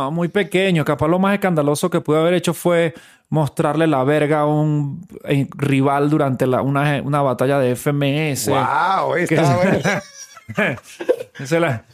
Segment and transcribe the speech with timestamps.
[0.00, 0.82] No, muy pequeño.
[0.82, 2.94] Capaz lo más escandaloso que pude haber hecho fue
[3.28, 8.48] mostrarle la verga a un eh, rival durante la, una, una batalla de FMS.
[8.48, 9.14] ¡Wow!
[9.28, 10.80] Que- Está bueno.
[11.60, 11.84] La-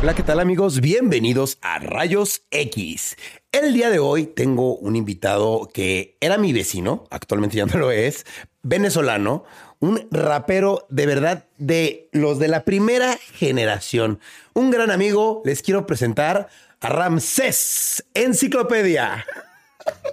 [0.00, 0.80] Hola, ¿qué tal amigos?
[0.82, 3.16] Bienvenidos a Rayos X.
[3.50, 7.90] El día de hoy tengo un invitado que era mi vecino, actualmente ya no lo
[7.90, 8.26] es,
[8.62, 9.44] venezolano,
[9.80, 14.18] un rapero de verdad de los de la primera generación.
[14.54, 16.48] Un gran amigo, les quiero presentar
[16.80, 19.24] a Ramsés Enciclopedia.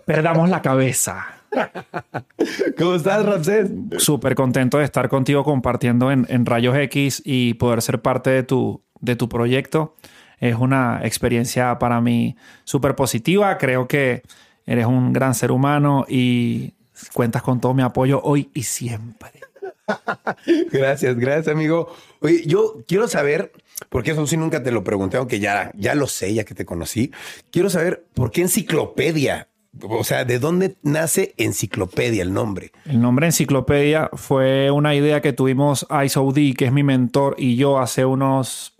[0.05, 1.25] Perdamos la cabeza.
[2.77, 3.71] ¿Cómo estás, Ramsés?
[3.97, 8.43] Súper contento de estar contigo compartiendo en, en Rayos X y poder ser parte de
[8.43, 9.95] tu, de tu proyecto.
[10.39, 12.35] Es una experiencia para mí
[12.65, 13.57] súper positiva.
[13.57, 14.21] Creo que
[14.65, 16.73] eres un gran ser humano y
[17.13, 19.31] cuentas con todo mi apoyo hoy y siempre.
[20.71, 21.93] Gracias, gracias, amigo.
[22.21, 23.51] Oye, yo quiero saber,
[23.89, 26.65] porque eso sí nunca te lo pregunté, aunque ya, ya lo sé, ya que te
[26.65, 27.11] conocí.
[27.51, 29.49] Quiero saber por qué enciclopedia.
[29.81, 32.71] O sea, ¿de dónde nace enciclopedia el nombre?
[32.85, 37.77] El nombre Enciclopedia fue una idea que tuvimos ISOD, que es mi mentor, y yo
[37.77, 38.73] hace unos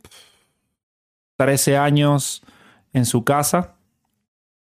[1.36, 2.44] 13 años
[2.94, 3.76] en su casa.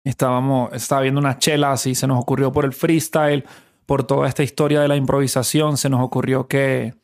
[0.04, 3.44] Estábamos, estaba viendo unas chelas y se nos ocurrió por el freestyle,
[3.91, 6.94] por toda esta historia de la improvisación, se nos ocurrió que,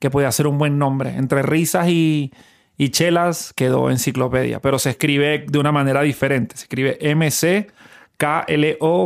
[0.00, 1.10] que podía ser un buen nombre.
[1.10, 2.32] Entre risas y,
[2.76, 6.56] y chelas quedó Enciclopedia, pero se escribe de una manera diferente.
[6.56, 7.70] Se escribe MC.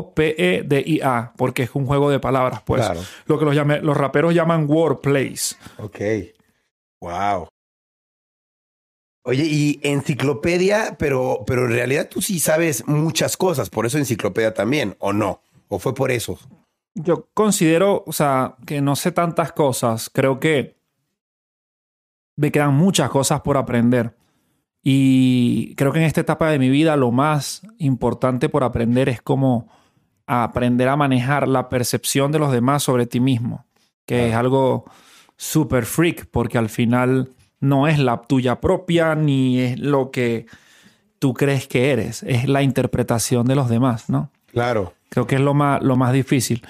[0.05, 2.85] K-L-O-P-E-D-I-A, porque es un juego de palabras, pues.
[2.87, 3.01] Claro.
[3.27, 5.59] Lo que los, llame- los raperos llaman wordplays.
[5.77, 5.99] Ok.
[7.03, 7.49] Wow.
[9.27, 14.53] Oye, y enciclopedia, pero, pero en realidad tú sí sabes muchas cosas, por eso enciclopedia
[14.55, 15.43] también, ¿o no?
[15.69, 16.39] ¿O fue por eso?
[16.95, 20.11] Yo considero, o sea, que no sé tantas cosas.
[20.11, 20.77] Creo que
[22.37, 24.17] me quedan muchas cosas por aprender.
[24.83, 29.23] Y creo que en esta etapa de mi vida lo más importante por aprender es
[29.23, 29.69] como
[30.27, 33.65] aprender a manejar la percepción de los demás sobre ti mismo,
[34.07, 34.85] que es algo
[35.37, 40.47] súper freak, porque al final no es la tuya propia ni es lo que
[41.19, 44.31] tú crees que eres, es la interpretación de los demás, ¿no?
[44.47, 44.93] Claro.
[45.09, 46.63] Creo que es lo más, lo más difícil.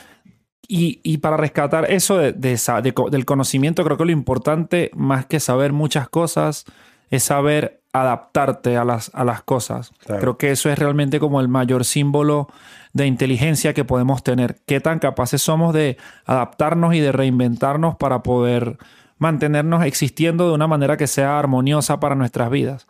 [0.68, 5.26] Y, y para rescatar eso de, de de del conocimiento, creo que lo importante, más
[5.26, 6.64] que saber muchas cosas,
[7.10, 9.92] es saber adaptarte a las, a las cosas.
[10.04, 10.20] Claro.
[10.20, 12.48] Creo que eso es realmente como el mayor símbolo
[12.92, 14.56] de inteligencia que podemos tener.
[14.66, 18.78] Qué tan capaces somos de adaptarnos y de reinventarnos para poder
[19.18, 22.86] mantenernos existiendo de una manera que sea armoniosa para nuestras vidas.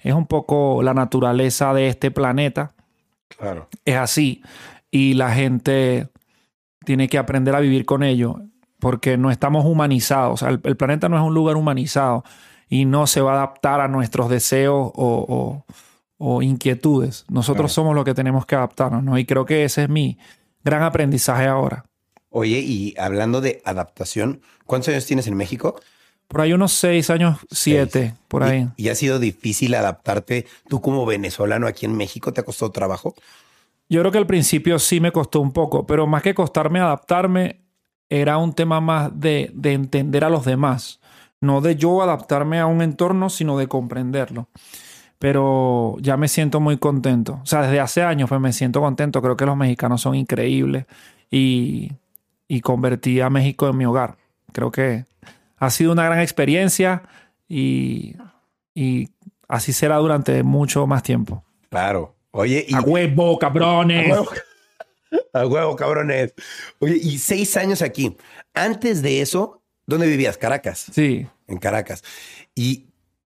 [0.00, 2.72] Es un poco la naturaleza de este planeta
[3.36, 3.68] Claro.
[3.84, 4.42] es así
[4.90, 6.08] y la gente
[6.86, 8.40] tiene que aprender a vivir con ello
[8.80, 10.32] porque no estamos humanizados.
[10.34, 12.24] O sea, el, el planeta no es un lugar humanizado
[12.68, 15.64] y no se va a adaptar a nuestros deseos o, o-
[16.18, 17.26] o inquietudes.
[17.28, 17.74] Nosotros Claro.
[17.74, 19.18] somos los que tenemos que adaptarnos, ¿no?
[19.18, 20.16] Y creo que ese es mi
[20.64, 21.84] gran aprendizaje ahora.
[22.30, 25.78] Oye, y hablando de adaptación, ¿cuántos años tienes en México?
[26.28, 28.68] Por ahí unos seis años, siete, por ahí.
[28.76, 32.32] ¿Y, y ha sido difícil adaptarte tú como venezolano aquí en México?
[32.32, 33.14] ¿Te ha costado trabajo?
[33.88, 37.60] Yo creo que al principio sí me costó un poco, pero más que costarme adaptarme,
[38.08, 41.00] era un tema más de, de entender a los demás.
[41.40, 44.48] No de yo adaptarme a un entorno, sino de comprenderlo.
[45.18, 47.40] Pero ya me siento muy contento.
[47.42, 49.22] O sea, desde hace años pues me siento contento.
[49.22, 50.86] Creo que los mexicanos son increíbles
[51.30, 51.92] y,
[52.48, 54.16] y convertí a México en mi hogar.
[54.52, 55.04] Creo que
[55.58, 57.02] ha sido una gran experiencia
[57.48, 58.16] y,
[58.74, 59.08] y
[59.48, 61.44] así será durante mucho más tiempo.
[61.70, 62.15] Claro.
[62.36, 62.74] Oye, y...
[62.74, 64.12] ¡A huevo, cabrones!
[64.12, 64.30] A huevo.
[65.32, 66.34] A huevo, cabrones.
[66.78, 68.16] Oye, y seis años aquí.
[68.52, 70.36] Antes de eso, ¿dónde vivías?
[70.36, 70.86] Caracas.
[70.92, 71.26] Sí.
[71.46, 72.02] En Caracas.
[72.54, 72.86] ¿Y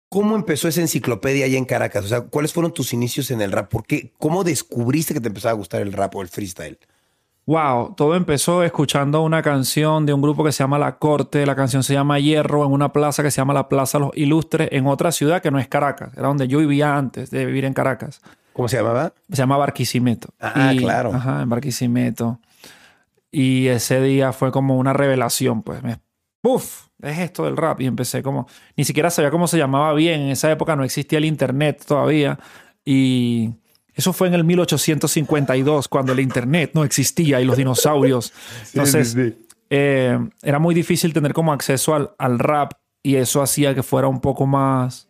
[0.09, 2.05] cómo empezó esa enciclopedia allá en Caracas?
[2.05, 3.69] O sea, ¿cuáles fueron tus inicios en el rap?
[3.69, 4.11] ¿Por qué?
[4.17, 6.79] ¿Cómo descubriste que te empezaba a gustar el rap o el freestyle?
[7.45, 11.45] Wow, todo empezó escuchando una canción de un grupo que se llama La Corte.
[11.45, 14.67] La canción se llama Hierro en una plaza que se llama la Plaza Los Ilustres
[14.73, 16.11] en otra ciudad que no es Caracas.
[16.17, 18.19] Era donde yo vivía antes de vivir en Caracas.
[18.57, 19.13] ¿Cómo se llamaba?
[19.29, 20.29] Se llama Barquisimeto.
[20.39, 21.13] Ah, claro.
[21.13, 22.39] Ajá, en Barquisimeto.
[23.31, 25.83] Y ese día fue como una revelación, pues.
[25.83, 25.99] Me,
[26.41, 26.87] ¡Puf!
[26.99, 27.79] Es esto del rap.
[27.81, 28.47] Y empecé como...
[28.75, 30.21] Ni siquiera sabía cómo se llamaba bien.
[30.21, 32.39] En esa época no existía el internet todavía.
[32.83, 33.51] Y
[33.93, 38.33] eso fue en el 1852, cuando el internet no existía y los dinosaurios.
[38.73, 39.15] Entonces,
[39.69, 42.73] eh, era muy difícil tener como acceso al, al rap.
[43.03, 45.09] Y eso hacía que fuera un poco más...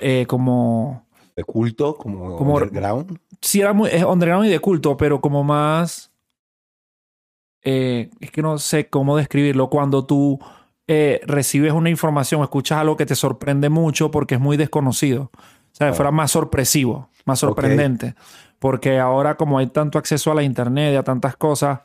[0.00, 1.06] eh, como...
[1.36, 3.18] De culto, como, Como- underground.
[3.40, 6.12] sí era muy es underground y de culto, pero como más
[7.62, 9.70] eh, es que no sé cómo describirlo.
[9.70, 10.38] Cuando tú
[10.88, 15.30] eh, recibes una información, escuchas algo que te sorprende mucho porque es muy desconocido.
[15.34, 18.14] O sea, fuera más sorpresivo, más sorprendente.
[18.58, 21.80] Porque ahora como hay tanto acceso a la internet y a tantas cosas,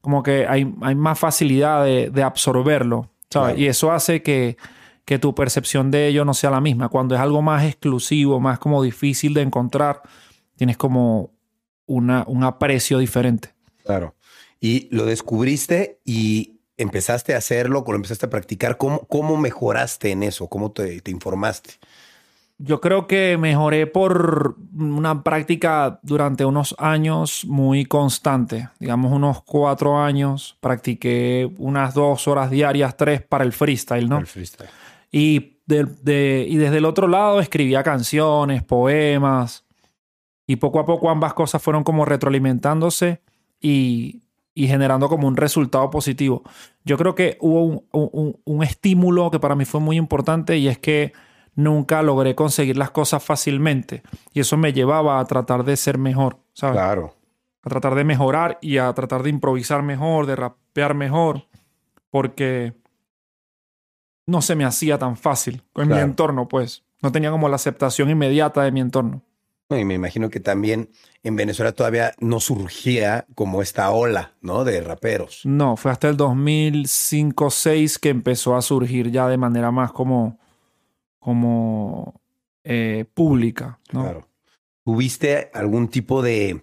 [0.00, 3.10] como que hay, hay más facilidad de, absorberlo.
[3.28, 3.58] ¿sabes?
[3.58, 4.56] Y eso hace que,
[5.06, 6.90] que tu percepción de ello no sea la misma.
[6.90, 10.02] Cuando es algo más exclusivo, más como difícil de encontrar,
[10.56, 11.30] tienes como
[11.86, 13.54] una, un aprecio diferente.
[13.84, 14.16] Claro.
[14.60, 20.24] Y lo descubriste y empezaste a hacerlo, cuando empezaste a practicar, ¿cómo, cómo mejoraste en
[20.24, 20.48] eso?
[20.48, 21.74] ¿Cómo te, te informaste?
[22.58, 29.98] Yo creo que mejoré por una práctica durante unos años muy constante, digamos unos cuatro
[29.98, 30.56] años.
[30.60, 34.18] Practiqué unas dos horas diarias, tres para el freestyle, ¿no?
[34.18, 34.70] El freestyle.
[35.10, 39.64] Y, de, y desde el otro lado escribía canciones, poemas.
[40.46, 43.20] Y poco a poco ambas cosas fueron como retroalimentándose
[43.60, 44.22] y,
[44.54, 46.42] y generando como un resultado positivo.
[46.84, 50.68] Yo creo que hubo un, un, un estímulo que para mí fue muy importante y
[50.68, 51.12] es que
[51.56, 54.02] nunca logré conseguir las cosas fácilmente.
[54.32, 56.76] Y eso me llevaba a tratar de ser mejor, ¿sabes?
[56.76, 57.14] Claro.
[57.62, 61.46] A tratar de mejorar y a tratar de improvisar mejor, de rapear mejor,
[62.10, 62.74] porque
[64.26, 66.84] no se me hacía tan fácil en mi entorno, pues.
[67.02, 69.22] No tenía como la aceptación inmediata de mi entorno.
[69.70, 70.90] Y me imagino que también
[71.24, 74.64] en Venezuela todavía no surgía como esta ola, ¿no?
[74.64, 75.40] De raperos.
[75.44, 80.38] No, fue hasta el 2005-6 que empezó a surgir ya de manera más como
[81.26, 82.20] como
[82.62, 83.80] eh, pública.
[83.90, 84.02] ¿no?
[84.02, 84.28] Claro.
[84.84, 86.62] ¿Tuviste algún tipo de,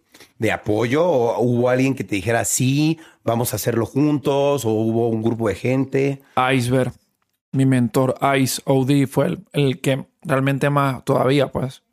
[0.49, 5.21] apoyo o hubo alguien que te dijera, sí, vamos a hacerlo juntos o hubo un
[5.21, 6.21] grupo de gente?
[6.53, 6.93] Iceberg,
[7.53, 11.83] mi mentor Ice OD fue el, el que realmente más todavía pues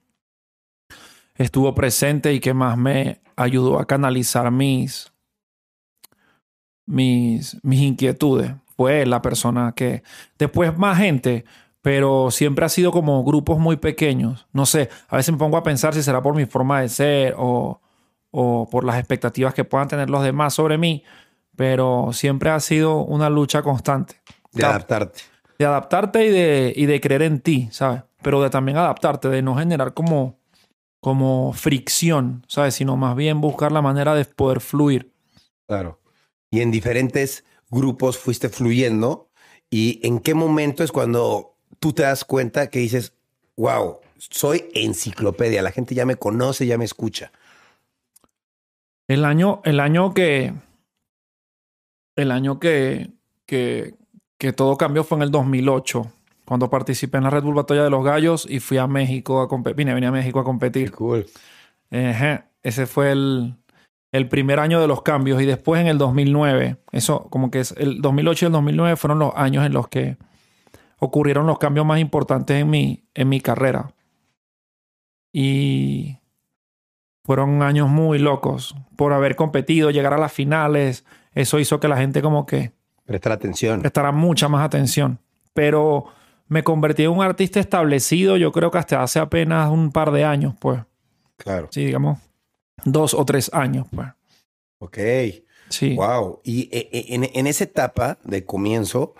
[1.36, 5.12] estuvo presente y que más me ayudó a canalizar mis,
[6.86, 8.52] mis, mis inquietudes.
[8.76, 10.02] Fue la persona que
[10.38, 11.44] después más gente
[11.82, 14.46] pero siempre ha sido como grupos muy pequeños.
[14.52, 17.34] No sé, a veces me pongo a pensar si será por mi forma de ser
[17.38, 17.80] o,
[18.30, 21.04] o por las expectativas que puedan tener los demás sobre mí,
[21.56, 24.20] pero siempre ha sido una lucha constante.
[24.52, 25.20] De adaptarte.
[25.60, 28.04] De adaptarte y de, y de creer en ti, ¿sabes?
[28.22, 30.38] Pero de también adaptarte, de no generar como,
[31.00, 32.76] como fricción, ¿sabes?
[32.76, 35.12] Sino más bien buscar la manera de poder fluir.
[35.66, 36.00] Claro.
[36.50, 39.28] Y en diferentes grupos fuiste fluyendo.
[39.68, 43.12] ¿Y en qué momento es cuando tú te das cuenta que dices,
[43.58, 47.32] wow, soy enciclopedia, la gente ya me conoce, ya me escucha.
[49.08, 50.54] El año, el año que,
[52.16, 53.10] el año que,
[53.44, 53.94] que,
[54.40, 56.10] que todo cambió fue en el 2008,
[56.46, 59.48] cuando participé en la Red Bull Batalla de los Gallos y fui a México a
[59.48, 59.76] competir.
[59.94, 60.92] Vine, a México a competir.
[60.92, 61.26] cool.
[61.90, 63.54] Ese fue el,
[64.12, 67.74] el primer año de los cambios y después en el 2009, eso como que es
[67.76, 70.16] el 2008 y el 2009 fueron los años en los que
[70.98, 73.92] ocurrieron los cambios más importantes en mi, en mi carrera.
[75.34, 76.16] Y
[77.24, 81.04] fueron años muy locos por haber competido, llegar a las finales.
[81.34, 82.79] Eso hizo que la gente como que...
[83.04, 83.80] Prestar atención.
[83.80, 85.18] Prestara mucha más atención.
[85.52, 86.06] Pero
[86.48, 90.24] me convertí en un artista establecido, yo creo que hasta hace apenas un par de
[90.24, 90.80] años, pues.
[91.36, 91.68] Claro.
[91.70, 92.18] Sí, digamos,
[92.84, 94.08] dos o tres años, pues.
[94.78, 94.98] Ok.
[95.68, 95.94] Sí.
[95.94, 96.40] Wow.
[96.44, 99.14] Y eh, eh, en, en esa etapa de comienzo,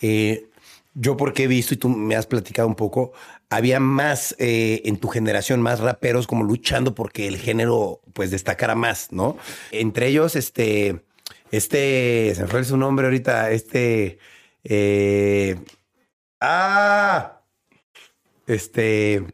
[0.00, 0.48] eh,
[0.94, 3.12] yo porque he visto y tú me has platicado un poco,
[3.50, 8.74] había más eh, en tu generación, más raperos como luchando porque el género pues destacara
[8.74, 9.36] más, ¿no?
[9.72, 11.02] Entre ellos, este,
[11.50, 14.18] este, se me fue su nombre ahorita, este,
[14.64, 15.56] eh,
[16.40, 17.40] ah,
[18.46, 19.24] este,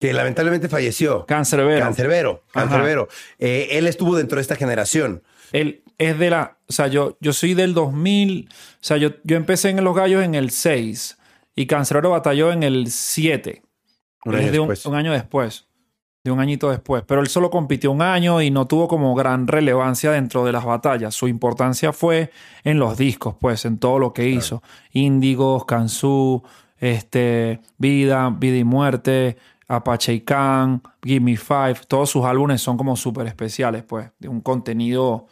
[0.00, 1.26] que lamentablemente falleció.
[1.26, 1.84] Cancerbero.
[1.84, 3.08] Cancerbero, Cancerbero.
[3.38, 5.22] Eh, él estuvo dentro de esta generación.
[5.52, 6.56] Él es de la.
[6.68, 8.48] O sea, yo, yo soy del 2000.
[8.50, 11.18] O sea, yo, yo empecé en Los Gallos en el 6
[11.54, 13.62] y Cancerbero batalló en el 7.
[14.24, 15.66] Un año, de un, año después.
[16.22, 17.02] De un añito después.
[17.06, 20.64] Pero él solo compitió un año y no tuvo como gran relevancia dentro de las
[20.64, 21.14] batallas.
[21.14, 22.30] Su importancia fue
[22.62, 24.62] en los discos, pues, en todo lo que hizo.
[24.92, 26.42] Índigos, Kansu,
[26.78, 32.96] este, Vida, Vida y Muerte, Apache y Khan, Gimme Five, todos sus álbumes son como
[32.96, 35.26] súper especiales, pues, de un contenido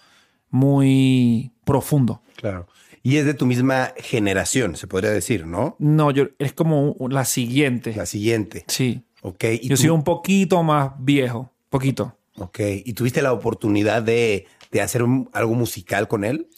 [0.51, 2.23] muy profundo.
[2.37, 2.67] Claro.
[3.03, 5.77] Y es de tu misma generación, se podría decir, ¿no?
[5.79, 7.95] No, yo es como la siguiente.
[7.95, 8.65] La siguiente.
[8.69, 9.03] Sí.
[9.23, 9.45] Ok.
[9.63, 12.17] yo soy un poquito más viejo, poquito.
[12.37, 12.61] Ok.
[12.85, 14.47] ¿Y tuviste la oportunidad de,
[14.81, 16.49] hacer algo musical con él?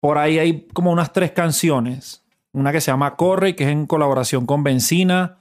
[0.00, 2.22] Por ahí hay como unas tres canciones.
[2.52, 5.38] Una que se llama Corre, que es en colaboración con Benzina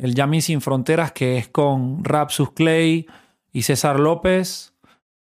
[0.00, 3.06] el Yami Sin Fronteras, que es con Rapsus Clay
[3.52, 4.72] y César López,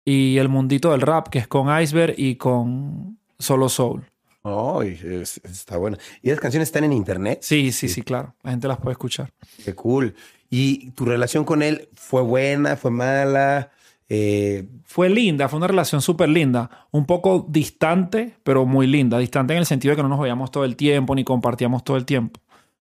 [0.05, 4.12] y El Mundito del Rap, que es con Iceberg y con Solo Soul.
[4.43, 5.97] Oh, está bueno.
[6.21, 7.39] ¿Y esas canciones están en internet?
[7.43, 8.35] Sí, sí, sí, claro.
[8.43, 9.33] La gente las puede escuchar.
[9.65, 10.15] Qué cool.
[10.51, 13.71] ¿Y tu relación con él fue buena, fue mala?
[14.09, 16.89] Eh, fue linda, fue una relación súper linda.
[16.91, 19.17] Un poco distante, pero muy linda.
[19.19, 21.97] Distante en el sentido de que no nos veíamos todo el tiempo ni compartíamos todo
[21.97, 22.41] el tiempo.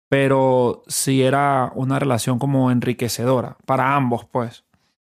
[0.09, 4.64] Pero sí era una relación como enriquecedora para ambos, pues.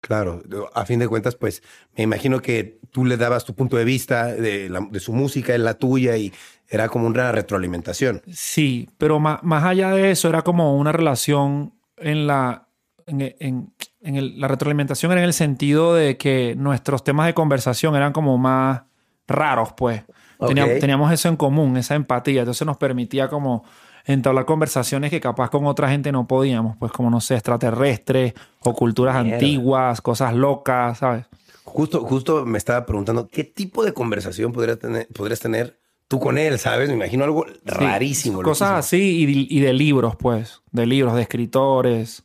[0.00, 0.42] Claro,
[0.74, 1.62] a fin de cuentas, pues
[1.96, 4.70] me imagino que tú le dabas tu punto de vista de,
[5.00, 6.32] su música, en la tuya, y
[6.68, 8.22] era como una retroalimentación.
[8.32, 12.68] Sí, pero más, más allá de eso, era como una relación en la.
[13.08, 18.38] En, la retroalimentación era en el sentido de que nuestros temas de conversación eran como
[18.38, 18.82] más
[19.26, 20.04] raros, pues.
[20.46, 22.42] Teníamos, teníamos eso en común, esa empatía.
[22.42, 23.64] Entonces nos permitía como
[24.04, 28.72] entablar conversaciones que capaz con otra gente no podíamos, pues como no sé, extraterrestres o
[28.72, 31.26] culturas antiguas, cosas locas, ¿sabes?
[31.75, 36.38] Justo, justo me estaba preguntando, ¿qué tipo de conversación podría tener, podrías tener tú con
[36.38, 36.88] él, ¿sabes?
[36.88, 38.43] Me imagino algo rarísimo.
[38.43, 42.23] Cosas así y, de libros, pues, de libros, de escritores.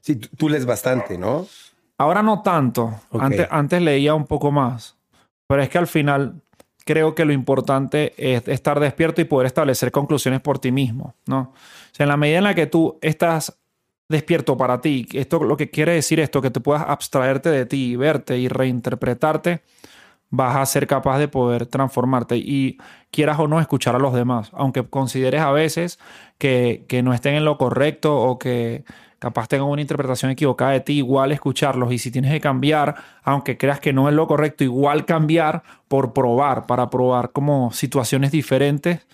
[0.00, 1.46] Sí, tú, lees bastante, ¿no?
[1.98, 3.00] Ahora no tanto.
[3.12, 4.96] Antes, antes leía un poco más.
[5.46, 6.42] Pero es que al final
[6.84, 11.38] creo que lo importante es estar despierto y poder establecer conclusiones por ti mismo, ¿no?
[11.38, 11.54] O
[11.92, 13.56] sea, en la medida en la que tú estás
[14.08, 17.96] despierto para ti, esto lo que quiere decir esto, que te puedas abstraerte de ti
[17.96, 19.62] verte y reinterpretarte,
[20.30, 22.78] vas a ser capaz de poder transformarte y
[23.10, 25.98] quieras o no escuchar a los demás, aunque consideres a veces
[26.38, 28.84] que, que no estén en lo correcto o que
[29.24, 31.92] capaz tengan una interpretación equivocada de ti, igual escucharlos.
[31.92, 36.12] Y si tienes que cambiar, aunque creas que no es lo correcto, igual cambiar por
[36.12, 39.06] probar, para probar como situaciones diferentes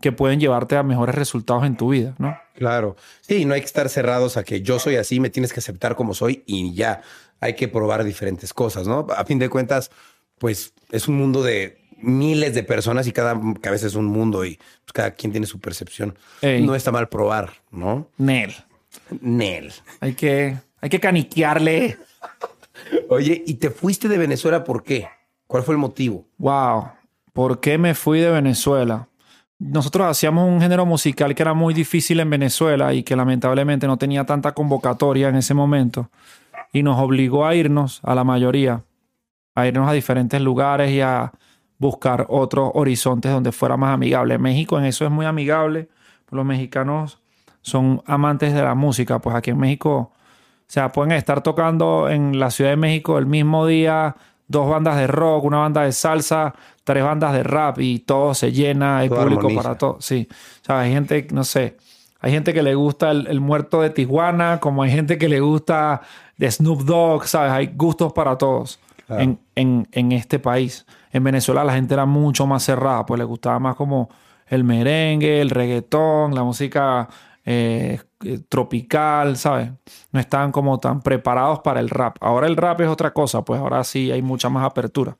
[0.00, 2.36] que pueden llevarte a mejores resultados en tu vida, ¿no?
[2.54, 2.96] Claro.
[3.22, 5.96] Sí, no hay que estar cerrados a que yo soy así, me tienes que aceptar
[5.96, 7.02] como soy y ya.
[7.40, 9.06] Hay que probar diferentes cosas, ¿no?
[9.16, 9.90] A fin de cuentas,
[10.38, 14.56] pues es un mundo de miles de personas y cada cabeza es un mundo y
[14.56, 16.18] pues, cada quien tiene su percepción.
[16.42, 18.10] No está mal probar, ¿no?
[18.16, 18.54] Nel.
[19.20, 19.72] Nel.
[20.00, 21.98] Hay que, hay que caniquearle.
[23.08, 25.08] Oye, ¿y te fuiste de Venezuela por qué?
[25.46, 26.26] ¿Cuál fue el motivo?
[26.38, 26.90] Wow.
[27.32, 29.08] ¿Por qué me fui de Venezuela?
[29.58, 33.96] Nosotros hacíamos un género musical que era muy difícil en Venezuela y que lamentablemente no
[33.96, 36.10] tenía tanta convocatoria en ese momento.
[36.72, 38.84] Y nos obligó a irnos, a la mayoría,
[39.54, 41.32] a irnos a diferentes lugares y a
[41.78, 44.38] buscar otros horizontes donde fuera más amigable.
[44.38, 45.88] México en eso es muy amigable.
[46.30, 47.22] Los mexicanos
[47.62, 50.12] son amantes de la música, pues aquí en México, o
[50.66, 54.16] sea, pueden estar tocando en la Ciudad de México el mismo día
[54.48, 56.54] dos bandas de rock, una banda de salsa,
[56.86, 59.96] tres bandas de rap y todo se llena, hay público para todo.
[60.00, 61.76] Sí, o sea, hay gente, no sé,
[62.20, 66.02] hay gente que le gusta el, muerto de Tijuana, como hay gente que le gusta
[66.36, 67.50] de Snoop Dogg, ¿sabes?
[67.50, 68.78] Hay gustos para todos
[69.08, 70.86] en, en, en este país.
[71.10, 74.08] En Venezuela la gente era mucho más cerrada, pues le gustaba más como
[74.46, 77.08] el merengue, el reggaetón, la música
[77.44, 79.72] eh, eh, tropical, ¿sabes?
[80.12, 82.16] No estaban como tan preparados para el rap.
[82.20, 85.16] Ahora el rap es otra cosa, pues ahora sí hay mucha más apertura.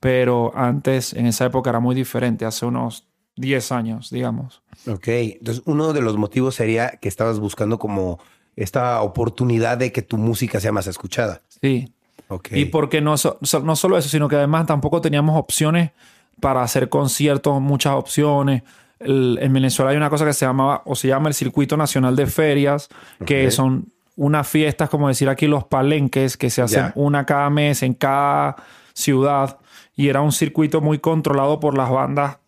[0.00, 4.62] Pero antes, en esa época era muy diferente, hace unos 10 años, digamos.
[4.86, 8.18] Ok, entonces uno de los motivos sería que estabas buscando como
[8.56, 11.42] esta oportunidad de que tu música sea más escuchada.
[11.60, 11.92] Sí.
[12.28, 12.48] Ok.
[12.52, 13.14] Y porque no,
[13.62, 15.92] no solo eso, sino que además tampoco teníamos opciones
[16.40, 18.62] para hacer conciertos, muchas opciones
[19.00, 22.26] en Venezuela hay una cosa que se llamaba o se llama el Circuito Nacional de
[22.26, 22.88] Ferias,
[23.24, 27.82] que son unas fiestas, como decir aquí los palenques, que se hacen una cada mes
[27.82, 28.56] en cada
[28.94, 29.58] ciudad.
[29.94, 32.38] Y era un circuito muy controlado por las bandas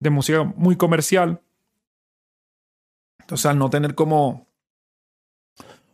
[0.00, 1.40] de música muy comercial.
[3.20, 4.46] Entonces, al no tener como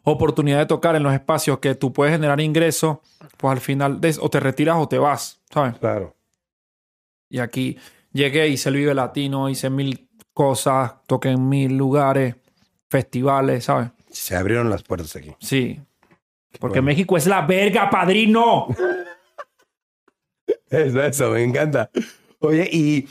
[0.02, 2.98] oportunidad de tocar en los espacios que tú puedes generar ingresos,
[3.36, 5.78] pues al final o te retiras o te vas, ¿sabes?
[5.78, 6.16] Claro.
[7.28, 7.78] Y aquí
[8.12, 12.34] Llegué, hice el Vive Latino, hice mil cosas, toqué en mil lugares,
[12.88, 13.90] festivales, ¿sabes?
[14.10, 15.32] Se abrieron las puertas aquí.
[15.38, 15.80] Sí.
[16.58, 18.66] Porque México es la verga, padrino.
[20.70, 21.90] Eso, eso, me encanta.
[22.38, 23.08] Oye, y.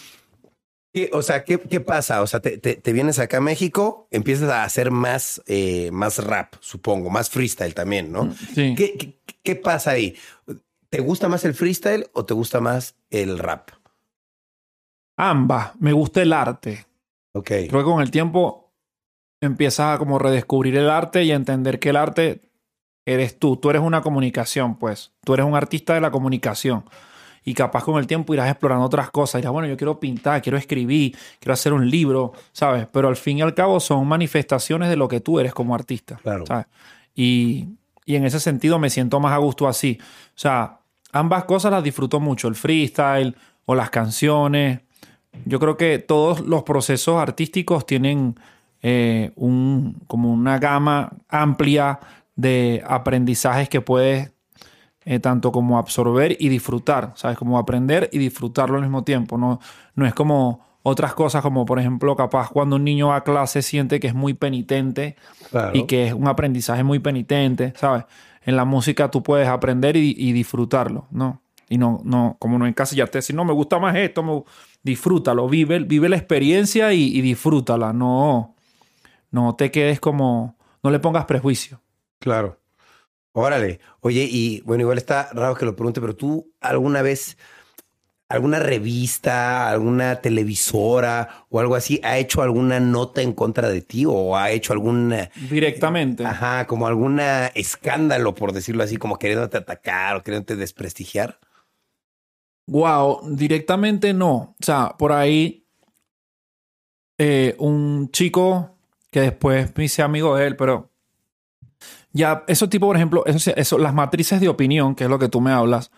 [1.11, 2.21] o sea, ¿qué, pasa?
[2.21, 7.09] O sea, te, vienes acá a México, empiezas a hacer más, eh, más rap, supongo,
[7.09, 8.33] más freestyle también, ¿no?
[8.55, 8.73] Sí.
[8.75, 10.15] ¿Qué, qué pasa ahí?
[10.89, 13.69] ¿Te gusta más el freestyle o te gusta más el rap?
[15.19, 15.73] ambas.
[15.79, 16.87] Me gusta el arte.
[17.33, 17.47] Ok.
[17.47, 18.71] Creo que con el tiempo
[19.41, 22.41] empiezas a como redescubrir el arte y a entender que el arte
[23.05, 23.57] eres tú.
[23.57, 25.11] Tú eres una comunicación, pues.
[25.23, 26.85] Tú eres un artista de la comunicación.
[27.43, 29.41] Y capaz con el tiempo irás explorando otras cosas.
[29.41, 32.87] Dirás, bueno, yo quiero pintar, quiero escribir, quiero hacer un libro, ¿sabes?
[32.91, 36.19] Pero al fin y al cabo son manifestaciones de lo que tú eres como artista.
[36.21, 36.45] Claro.
[36.45, 36.67] ¿sabes?
[37.15, 37.69] Y,
[38.05, 39.97] y en ese sentido me siento más a gusto así.
[40.01, 40.05] O
[40.35, 40.79] sea,
[41.11, 42.47] ambas cosas las disfruto mucho.
[42.47, 44.81] El freestyle o las canciones
[45.45, 48.35] yo creo que todos los procesos artísticos tienen
[48.81, 51.99] eh, un, como una gama amplia
[52.35, 54.31] de aprendizajes que puedes
[55.09, 57.35] eh, tanto como absorber y disfrutar, ¿sabes?
[57.35, 59.39] Como aprender y disfrutarlo al mismo tiempo.
[59.39, 59.59] No,
[59.95, 63.63] no es como otras cosas como por ejemplo capaz cuando un niño va a clase
[63.63, 65.15] siente que es muy penitente
[65.73, 68.05] y que es un aprendizaje muy penitente, ¿sabes?
[68.43, 71.41] En la música tú puedes aprender y, disfrutarlo, ¿no?
[71.69, 74.45] Y no, no, como no encasillarte, decir, no, me gusta más esto,
[74.83, 78.53] disfrútalo, vive, vive la experiencia y, y, disfrútala, no,
[79.31, 81.81] no te quedes como, no le pongas prejuicio.
[82.19, 82.58] Claro.
[83.39, 83.79] Órale.
[84.01, 87.37] Oye, y bueno, igual está raro que lo pregunte, pero tú alguna vez
[88.29, 94.05] alguna revista, alguna televisora o algo así ha hecho alguna nota en contra de ti
[94.07, 95.13] o ha hecho algún...
[95.49, 96.23] Directamente.
[96.23, 97.19] ajá, como algún
[97.55, 101.39] escándalo, por decirlo así, como queriéndote atacar o queriéndote desprestigiar.
[102.67, 104.55] Wow, directamente no.
[104.61, 105.65] O sea, por ahí
[107.17, 108.77] eh, un chico
[109.09, 110.88] que después me hice amigo de él, pero
[112.11, 115.29] ya, eso tipo, por ejemplo, eso, eso, las matrices de opinión, que es lo que
[115.29, 115.91] tú me hablas,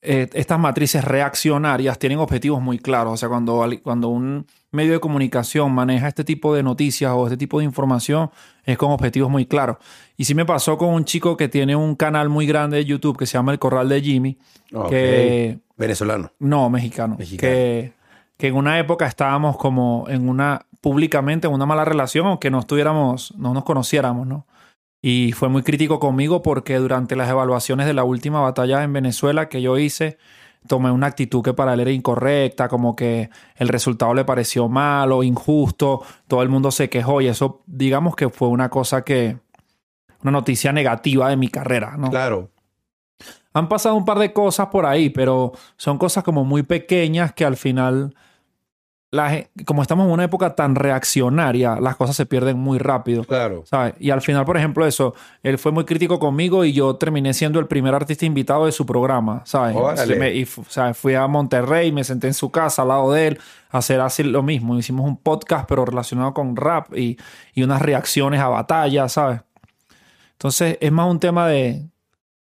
[0.00, 3.14] eh, estas matrices reaccionarias tienen objetivos muy claros.
[3.14, 7.36] O sea, cuando, cuando un medio de comunicación maneja este tipo de noticias o este
[7.36, 8.30] tipo de información,
[8.64, 9.78] es con objetivos muy claros.
[10.16, 13.18] Y sí me pasó con un chico que tiene un canal muy grande de YouTube
[13.18, 14.38] que se llama El Corral de Jimmy.
[14.88, 16.32] Que, Venezolano.
[16.38, 17.16] No, mexicano.
[17.16, 17.92] Que,
[18.36, 22.60] que en una época estábamos como en una, públicamente en una mala relación, aunque no
[22.60, 24.46] estuviéramos, no nos conociéramos, ¿no?
[25.00, 29.48] Y fue muy crítico conmigo porque durante las evaluaciones de la última batalla en Venezuela
[29.48, 30.18] que yo hice,
[30.66, 35.22] tomé una actitud que para él era incorrecta, como que el resultado le pareció malo,
[35.22, 39.38] injusto, todo el mundo se quejó y eso digamos que fue una cosa que,
[40.22, 42.10] una noticia negativa de mi carrera, ¿no?
[42.10, 42.50] Claro.
[43.54, 47.44] Han pasado un par de cosas por ahí, pero son cosas como muy pequeñas que
[47.44, 48.14] al final
[49.64, 53.24] como estamos en una época tan reaccionaria, las cosas se pierden muy rápido.
[53.24, 53.64] Claro.
[53.64, 53.94] ¿sabes?
[53.98, 57.58] Y al final, por ejemplo, eso, él fue muy crítico conmigo y yo terminé siendo
[57.58, 59.76] el primer artista invitado de su programa, ¿sabes?
[60.34, 63.38] y fui a Monterrey, me senté en su casa al lado de él
[63.70, 64.78] a hacer así lo mismo.
[64.78, 67.16] Hicimos un podcast, pero relacionado con rap y,
[67.54, 69.40] y unas reacciones a batallas, ¿sabes?
[70.32, 71.88] Entonces, es más un tema de,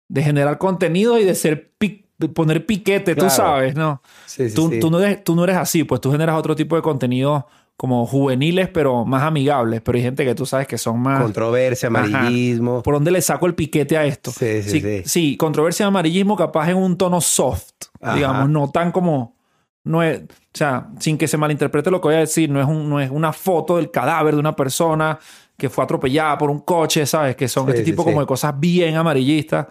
[0.08, 4.02] de generar contenido y de ser pic poner piquete, tú sabes, ¿no?
[4.26, 6.76] Sí, sí, tú, Tú, no eres, tú no eres así, pues tú generas otro tipo
[6.76, 9.82] de contenido como juveniles, pero más amigables.
[9.82, 11.22] Pero hay gente que tú sabes que son más...
[11.22, 12.84] Controversia, amarillismo.
[12.84, 14.32] ¿Por dónde le saco el piquete a esto?
[14.32, 15.02] Sí, sí, sí.
[15.06, 17.74] Sí, controversia, amarillismo capaz en un tono soft,
[18.16, 19.36] digamos, no tan como...
[19.86, 22.68] No es, o sea, sin que se malinterprete lo que voy a decir, no es,
[22.68, 25.20] un, no es una foto del cadáver de una persona
[25.58, 27.36] que fue atropellada por un coche, ¿sabes?
[27.36, 29.68] Que son este tipo como de cosas bien amarillistas.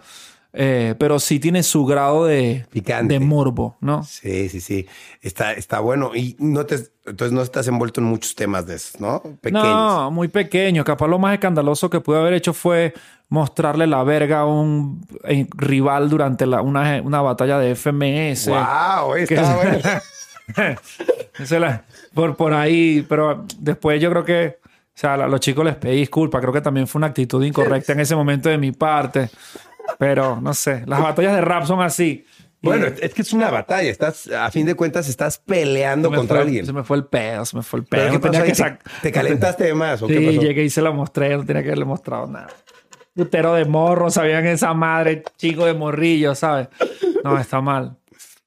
[0.55, 4.03] Eh, pero sí tiene su grado de, de morbo, ¿no?
[4.03, 4.87] Sí, sí, sí.
[5.19, 6.11] Está, está bueno.
[6.13, 9.23] Y no te, entonces no estás envuelto en muchos temas de esos, ¿no?
[9.41, 9.63] Pequeños.
[9.65, 10.83] No, muy pequeño.
[10.83, 12.93] Capaz lo más escandaloso que pude haber hecho fue
[13.29, 18.47] mostrarle la verga a un eh, rival durante la, una, una, batalla de FMS.
[18.47, 19.15] ¡Wow!
[19.15, 20.79] Está bueno.
[22.13, 25.95] por, por ahí, pero después yo creo que, o sea, a los chicos les pedí
[25.95, 26.41] disculpas.
[26.41, 29.31] Creo que también fue una actitud incorrecta en ese momento de mi parte.
[29.97, 32.25] Pero no sé, las batallas de rap son así.
[32.61, 33.89] Bueno, es que es una batalla.
[33.89, 36.65] Estás, a fin de cuentas, estás peleando contra alguien.
[36.65, 38.19] Se me fue el pedo, se me fue el pedo.
[39.01, 40.01] ¿Te calentaste de más?
[40.01, 42.47] ¿o sí, llegué y se la mostré, no tenía que haberle mostrado nada.
[43.13, 46.69] Putero de morro, sabían esa madre, chico de morrillo, ¿sabes?
[47.23, 47.97] No, está mal.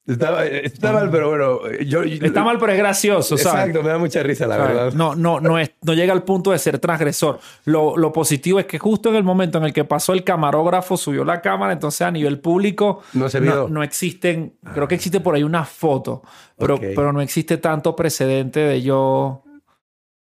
[0.07, 1.59] Está, mal, pero bueno.
[1.85, 3.59] Yo, está mal, pero es gracioso, ¿sabes?
[3.59, 4.93] Exacto, me da mucha risa, la verdad.
[4.93, 7.39] No, no, no, es, no llega al punto de ser transgresor.
[7.65, 10.95] Lo, lo, positivo es que justo en el momento en el que pasó el camarógrafo,
[10.95, 13.67] subió la cámara, entonces a nivel público no, se vio.
[13.67, 14.53] no, existen.
[14.73, 16.23] Creo que existe por ahí una foto,
[16.57, 19.43] pero, pero no existe tanto precedente de yo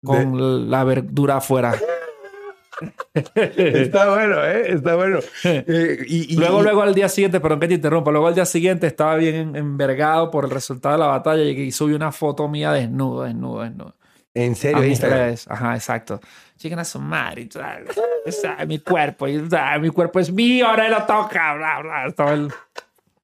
[0.04, 1.76] con la verdura afuera.
[3.24, 4.74] Está bueno, ¿eh?
[4.74, 5.20] Está bueno.
[5.44, 8.88] Eh, y, luego, luego al día siguiente, perdón que te interrumpa, luego al día siguiente
[8.88, 13.24] estaba bien envergado por el resultado de la batalla y subí una foto mía desnudo,
[13.24, 13.96] desnudo, desnudo.
[14.34, 14.82] ¿En serio?
[15.48, 16.20] Ajá, exacto.
[16.58, 17.48] Chiquen a su madre.
[18.68, 19.28] mi cuerpo.
[19.80, 21.56] mi cuerpo es mío, ahora lo toca.
[21.56, 22.08] Bla, bla.
[22.08, 22.52] Estaba el...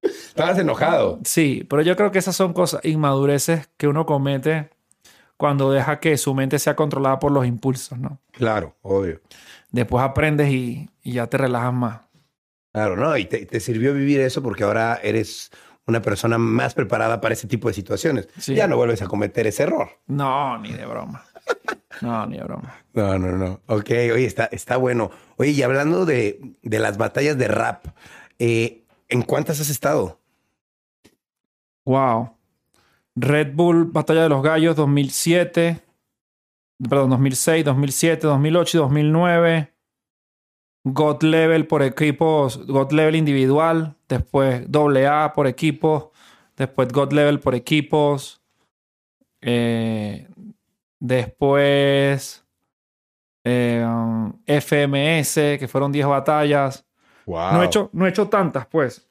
[0.01, 1.19] Estabas enojado.
[1.23, 4.69] Sí, pero yo creo que esas son cosas, inmadureces que uno comete
[5.41, 8.19] cuando deja que su mente sea controlada por los impulsos, ¿no?
[8.31, 9.21] Claro, obvio.
[9.71, 12.01] Después aprendes y, ya te relajas más.
[12.71, 13.17] Claro, ¿no?
[13.17, 15.49] Y te, sirvió vivir eso porque ahora eres
[15.87, 18.29] una persona más preparada para ese tipo de situaciones.
[18.45, 19.89] Ya no vuelves a cometer ese error.
[20.05, 21.25] No, ni de broma.
[22.01, 22.73] No, ni de broma.
[22.93, 23.59] No, no, no.
[23.67, 25.11] Ok, oye, está, está bueno.
[25.37, 27.85] Oye, y hablando de, de las batallas de rap,
[28.39, 30.19] eh, ¿en cuántas has estado?
[31.85, 32.31] Wow.
[33.15, 35.79] Red Bull Batalla de los Gallos 2007,
[36.89, 39.73] perdón, 2006, 2007, 2008 y 2009.
[40.83, 46.07] God Level por equipos, God Level individual, después AA por equipos,
[46.57, 48.41] después God Level por equipos,
[49.41, 50.27] eh,
[50.99, 52.43] después
[53.43, 53.85] eh,
[54.47, 56.85] FMS, que fueron 10 batallas.
[57.25, 57.53] Wow.
[57.53, 59.07] No, he hecho, no he hecho tantas, pues.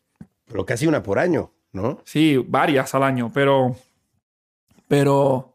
[0.47, 2.01] Pero casi una por año, ¿no?
[2.05, 3.77] Sí, varias al año, pero.
[4.91, 5.47] Pero.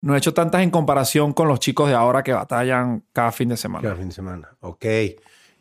[0.00, 3.48] No he hecho tantas en comparación con los chicos de ahora que batallan cada fin
[3.48, 3.82] de semana.
[3.82, 4.48] Cada fin de semana.
[4.60, 4.84] Ok.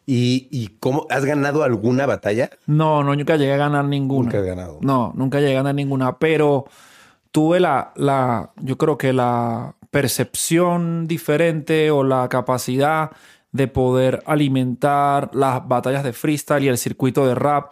[0.05, 1.07] ¿Y, y cómo?
[1.09, 2.51] ¿Has ganado alguna batalla?
[2.67, 4.25] No, no, nunca llegué a ganar ninguna.
[4.25, 4.77] Nunca he ganado.
[4.81, 6.65] No, nunca llegué a ganar ninguna, pero
[7.31, 13.11] tuve la, la, yo creo que la percepción diferente o la capacidad
[13.51, 17.71] de poder alimentar las batallas de freestyle y el circuito de rap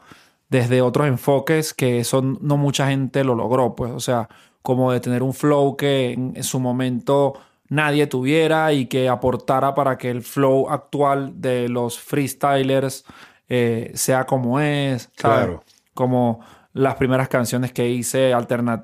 [0.49, 4.29] desde otros enfoques que eso no mucha gente lo logró, pues, o sea,
[4.65, 7.35] como de tener un flow que en, su momento
[7.69, 13.05] nadie tuviera y que aportara para que el flow actual de los freestylers
[13.47, 15.45] eh, sea como es, ¿sabes?
[15.45, 15.63] Claro.
[15.93, 16.39] Como
[16.73, 18.33] las primeras canciones que hice,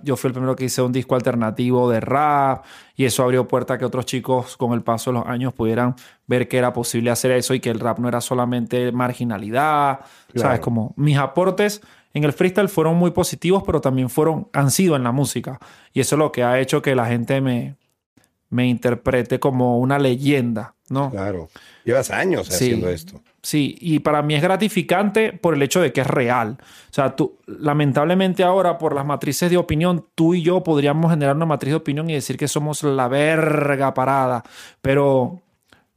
[0.04, 2.63] yo fui el primero que hice un disco alternativo de rap
[2.96, 5.96] y eso abrió puerta a que otros chicos con el paso de los años pudieran
[6.28, 10.48] ver que era posible hacer eso y que el rap no era solamente marginalidad, Claro.
[10.48, 10.60] ¿sabes?
[10.60, 11.82] Como mis aportes
[12.13, 15.60] en el freestyle fueron muy positivos, pero también fueron, han sido en la música
[15.93, 17.76] y eso es lo que ha hecho que la gente me,
[18.50, 21.10] me interprete como una leyenda, ¿no?
[21.10, 21.50] Claro.
[21.86, 22.54] Llevas años Sí.
[22.54, 23.21] haciendo esto.
[23.43, 26.58] Sí, y para mí es gratificante por el hecho de que es real.
[26.62, 31.36] O sea, tú, lamentablemente ahora por las matrices de opinión, tú y yo podríamos generar
[31.36, 34.43] una matriz de opinión y decir que somos la verga parada,
[34.82, 35.39] pero,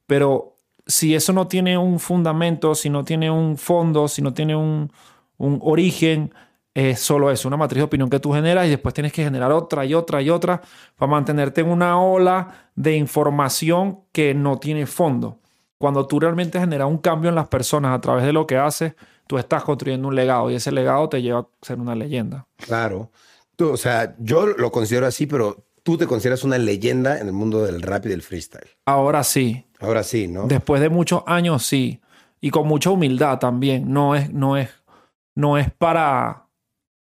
[0.06, 0.54] pero
[0.86, 4.90] si eso no tiene un fundamento, si no tiene un fondo, si no tiene un,
[5.38, 6.32] un origen,
[6.74, 9.52] es solo eso, una matriz de opinión que tú generas y después tienes que generar
[9.52, 10.60] otra y otra y otra
[10.96, 15.38] para mantenerte en una ola de información que no tiene fondo.
[15.78, 18.94] Cuando tú realmente generas un cambio en las personas a través de lo que haces,
[19.26, 22.46] tú estás construyendo un legado y ese legado te lleva a ser una leyenda.
[22.56, 23.10] Claro.
[23.56, 27.32] Tú, o sea, yo lo considero así, pero tú te consideras una leyenda en el
[27.32, 28.68] mundo del rap y del freestyle.
[28.86, 30.46] Ahora sí, Ahora sí, ¿no?
[30.46, 32.00] después de muchos años sí,
[32.40, 33.92] y con mucha humildad también.
[33.92, 34.68] No es, no es,
[35.34, 36.46] no es para,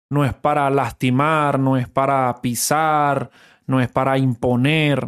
[0.10, 3.30] no es para lastimar, no es para pisar,
[3.65, 5.08] no es para imponer,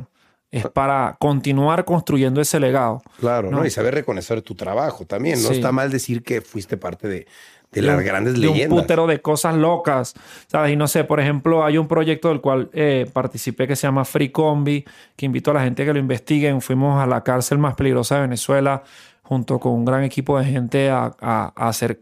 [0.51, 3.01] es para continuar construyendo ese legado.
[3.19, 3.57] Claro, ¿no?
[3.59, 3.65] No.
[3.65, 5.41] Y saber reconocer tu trabajo también.
[5.41, 5.55] No Sí.
[5.55, 7.27] está mal decir que fuiste parte de,
[7.71, 8.81] de las grandes de un leyendas.
[8.81, 10.15] putero de cosas locas,
[10.47, 10.71] ¿sabes?
[10.73, 14.05] Y no sé, por ejemplo, hay un proyecto del cual eh, participé que se llama
[14.05, 14.83] Free Combi,
[15.15, 16.61] que invito a la gente que lo investiguen.
[16.61, 18.81] Fuimos a la cárcel más peligrosa de Venezuela
[19.21, 21.99] junto con un gran equipo de gente a, a- a hacer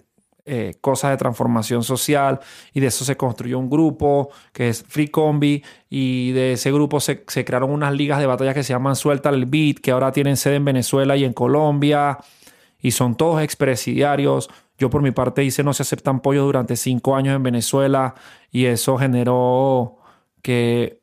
[0.50, 2.40] eh, cosas de transformación social
[2.74, 7.02] y de eso se construyó un grupo que es Free Combi y de ese grupo
[7.02, 10.12] se, se crearon unas ligas de batalla que se llaman Suelta el Beat, que ahora
[10.12, 12.18] tienen sede en Venezuela y en Colombia
[12.80, 14.50] y son todos expresidiarios.
[14.78, 18.16] Yo por mi parte hice No se aceptan pollos durante cinco años en Venezuela
[18.52, 19.98] y eso generó
[20.42, 21.02] que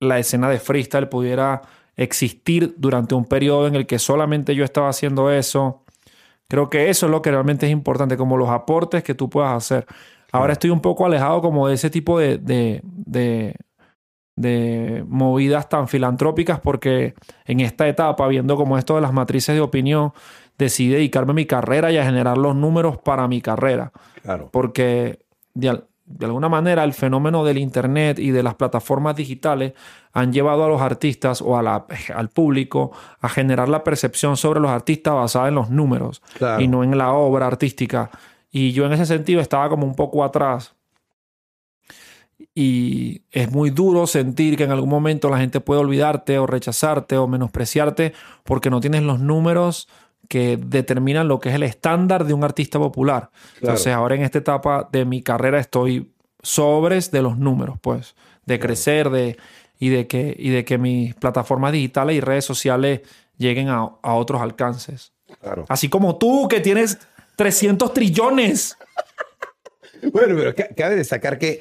[0.00, 1.62] la escena de freestyle pudiera
[1.96, 5.81] existir durante un periodo en el que solamente yo estaba haciendo eso.
[6.52, 9.52] Creo que eso es lo que realmente es importante, como los aportes que tú puedas
[9.52, 9.86] hacer.
[10.32, 13.56] Ahora estoy un poco alejado como de ese tipo de, de, de,
[14.36, 17.14] de movidas tan filantrópicas porque
[17.46, 20.12] en esta etapa, viendo como esto de las matrices de opinión,
[20.58, 23.90] decidí dedicarme a mi carrera y a generar los números para mi carrera.
[24.22, 24.50] Claro.
[24.52, 25.20] Porque
[26.04, 29.72] de, al- de alguna manera el fenómeno del Internet y de las plataformas digitales
[30.12, 34.60] han llevado a los artistas o a la- al público a generar la percepción sobre
[34.60, 36.60] los artistas basada en los números Claro.
[36.62, 38.10] y no en la obra artística.
[38.50, 40.74] Y yo en ese sentido estaba como un poco atrás.
[42.54, 47.16] Y es muy duro sentir que en algún momento la gente puede olvidarte o rechazarte
[47.16, 48.12] o menospreciarte
[48.44, 49.88] porque no tienes los números
[50.32, 53.28] que determinan lo que es el estándar de un artista popular.
[53.60, 56.10] Entonces ahora en esta etapa de mi carrera estoy
[56.42, 58.14] sobres de los números, pues,
[58.46, 59.36] de crecer de,
[59.78, 63.02] y, de que, y de que mis plataformas digitales y redes sociales
[63.36, 65.12] lleguen a, a otros alcances.
[65.42, 65.66] Claro.
[65.68, 66.98] Así como tú, que tienes
[67.36, 68.78] 300 trillones.
[70.12, 71.60] Bueno, pero ca- cabe destacar que,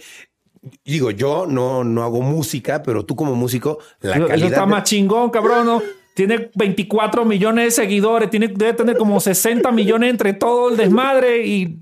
[0.85, 4.47] digo, yo no, no hago música, pero tú como músico, la Eso calidad...
[4.47, 5.65] está de- más chingón, cabrón.
[5.65, 5.81] ¿no?
[6.27, 11.47] Tiene 24 millones de seguidores, tiene, debe tener como 60 millones entre todo el desmadre
[11.47, 11.79] y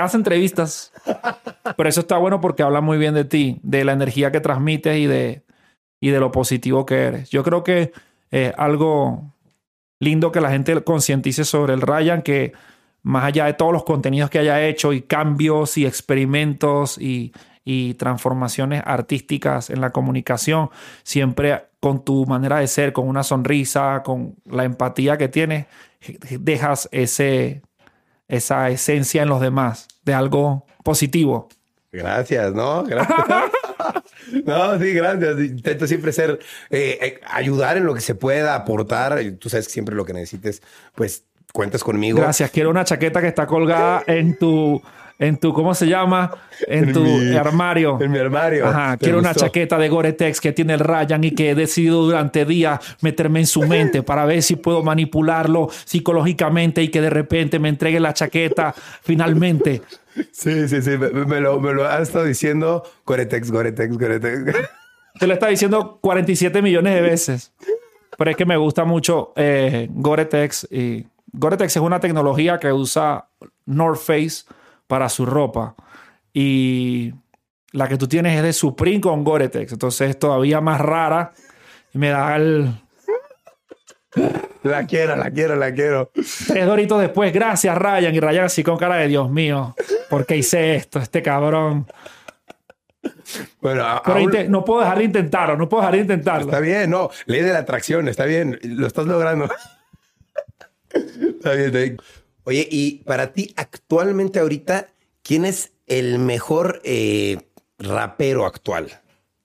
[0.00, 0.94] hace entrevistas.
[1.76, 4.96] Pero eso está bueno porque habla muy bien de ti, de la energía que transmites
[4.96, 5.42] y de,
[6.00, 7.28] y de lo positivo que eres.
[7.28, 7.92] Yo creo que
[8.30, 9.34] es algo
[10.00, 12.54] lindo que la gente concientice sobre el Ryan, que
[13.02, 17.94] más allá de todos los contenidos que haya hecho y cambios y experimentos y, y
[17.94, 20.70] transformaciones artísticas en la comunicación,
[21.02, 25.66] siempre con tu manera de ser, con una sonrisa, con la empatía que tienes,
[26.40, 27.62] dejas ese,
[28.28, 31.48] esa esencia en los demás de algo positivo.
[31.92, 32.84] Gracias, ¿no?
[32.84, 33.18] Gracias.
[34.46, 35.38] no, sí, gracias.
[35.40, 36.38] Intento siempre ser,
[36.70, 39.20] eh, eh, ayudar en lo que se pueda, aportar.
[39.38, 40.62] Tú sabes que siempre lo que necesites,
[40.94, 42.18] pues cuentas conmigo.
[42.18, 42.50] Gracias.
[42.50, 44.82] Quiero una chaqueta que está colgada en tu
[45.18, 46.30] en tu, ¿cómo se llama?
[46.66, 47.04] En, tu
[47.38, 47.98] armario.
[48.00, 48.66] En mi armario.
[48.66, 48.96] Ajá.
[48.96, 52.80] Quiero una chaqueta de Gore-Tex que tiene el Ryan y que he decidido durante días
[53.00, 57.68] meterme en su mente para ver si puedo manipularlo psicológicamente y que de repente me
[57.68, 59.82] entregue la chaqueta finalmente.
[60.32, 60.90] Sí, sí, sí.
[60.98, 64.56] Me, lo, me lo ha estado diciendo Gore-Tex, Gore-Tex, Gore-Tex.
[65.18, 67.52] Te lo está diciendo 47 millones de veces.
[68.18, 73.26] Pero es que me gusta mucho eh, Gore-Tex y Gore-Tex es una tecnología que usa
[73.64, 74.44] North Face
[74.92, 75.74] para su ropa.
[76.34, 77.14] Y
[77.70, 79.72] la que tú tienes es de Supreme con Gore-Tex.
[79.72, 81.32] Entonces es todavía más rara.
[81.94, 82.70] Y me da el...
[84.62, 86.10] La quiero, la quiero, la quiero.
[86.46, 88.14] Tres doritos después, gracias Ryan.
[88.14, 89.74] Y Ryan así con cara de Dios mío,
[90.10, 90.98] ¿por qué hice esto?
[90.98, 91.86] Este cabrón.
[93.62, 94.02] Bueno,
[94.50, 96.48] no puedo dejar de intentarlo, no puedo dejar de intentarlo.
[96.48, 99.46] Está bien, no, ley de la atracción, está bien, lo estás logrando.
[100.92, 101.96] está bien, está bien.
[102.44, 104.88] Oye, y para ti, actualmente ahorita,
[105.22, 107.38] ¿quién es el mejor eh,
[107.78, 108.90] rapero actual?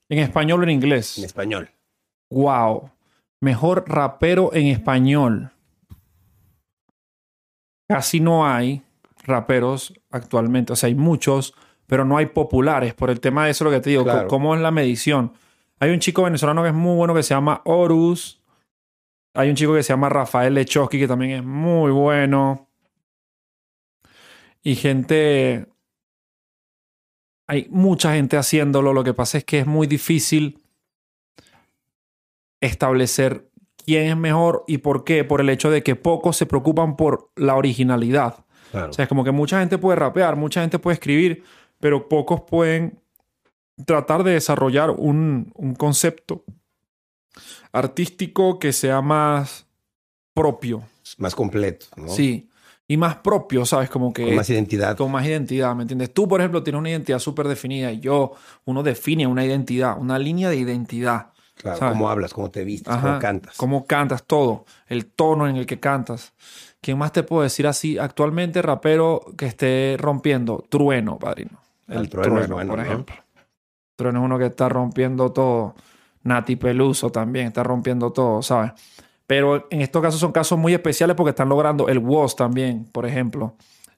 [0.09, 1.17] ¿En español o en inglés?
[1.17, 1.69] En español.
[2.29, 2.89] Wow.
[3.39, 5.51] Mejor rapero en español.
[7.87, 8.81] Casi no hay
[9.23, 10.73] raperos actualmente.
[10.73, 11.53] O sea, hay muchos,
[11.85, 12.93] pero no hay populares.
[12.95, 15.33] Por el tema de eso, lo que te digo, ¿cómo es la medición?
[15.79, 18.41] Hay un chico venezolano que es muy bueno que se llama Horus.
[19.35, 22.66] Hay un chico que se llama Rafael Lechowski que también es muy bueno
[24.67, 25.65] y gente...
[27.49, 30.61] Hay mucha gente haciéndolo, lo que pasa es que es muy difícil
[32.59, 33.49] establecer
[33.85, 37.31] quién es mejor y por qué, por el hecho de que pocos se preocupan por
[37.37, 38.43] la originalidad.
[38.73, 41.45] O sea, es como que mucha gente puede rapear, mucha gente puede escribir,
[41.79, 42.99] pero pocos pueden
[43.85, 46.43] tratar de desarrollar un, un concepto
[47.71, 49.65] artístico que sea más
[50.33, 50.83] propio.
[51.17, 52.09] Más completo, ¿no?
[52.09, 52.46] Sí
[52.87, 53.89] y más propio, ¿sabes?
[53.89, 54.23] Como que...
[54.23, 54.95] Con más identidad.
[54.95, 56.13] Con más identidad, ¿me entiendes?
[56.13, 58.33] Tú, por ejemplo, tienes una identidad súper definida y yo,
[58.65, 61.31] uno define una identidad, una línea de identidad.
[61.55, 63.57] Claro, cómo hablas, cómo te vistes, cómo cantas.
[63.57, 64.65] Cómo cantas, todo.
[64.87, 66.33] El tono en el que cantas.
[66.81, 67.97] ¿Quién más te puedo decir así?
[67.97, 70.63] Actualmente, rapero que esté rompiendo.
[70.69, 71.59] Trueno, padrino.
[71.87, 73.15] El, trueno, por ejemplo.
[73.95, 75.75] Trueno es uno que está rompiendo todo.
[76.23, 78.73] Nati Peluso también está rompiendo todo, ¿sabes?
[79.27, 83.05] Pero en estos casos son casos muy especiales porque están logrando el WOS también, por
[83.05, 83.55] ejemplo.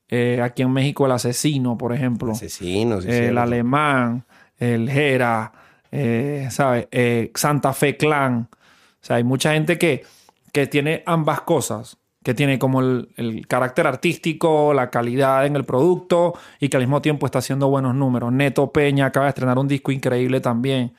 [0.10, 2.32] Eh, aquí en México el asesino, por ejemplo.
[2.32, 3.06] Asesinos.
[3.06, 4.26] el alemán,
[4.58, 5.54] el Jera,
[5.92, 6.88] eh, ¿sabes?
[6.92, 8.50] Eh, Santa Fe Clan.
[8.52, 10.04] O sea, hay mucha gente que,
[10.52, 11.98] que tiene ambas cosas.
[12.24, 16.84] Que tiene como el, el, carácter artístico, la calidad en el producto y que al
[16.84, 18.34] mismo tiempo está haciendo buenos números.
[18.34, 20.94] Neto Peña acaba de estrenar un disco increíble también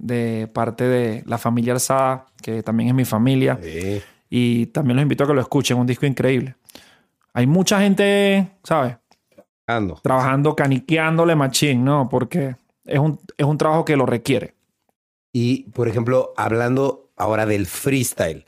[0.00, 3.58] de parte de la familia Alzada, que también es mi familia.
[4.28, 6.54] Y también los invito a que lo escuchen, un disco increíble.
[7.32, 8.96] Hay mucha gente, ¿sabes?
[9.66, 10.00] Trabajando.
[10.02, 12.08] Trabajando, caniqueándole machín, ¿no?
[12.08, 14.54] Porque es un, es un trabajo que lo requiere.
[15.32, 18.44] Y, por ejemplo, hablando ahora del freestyle,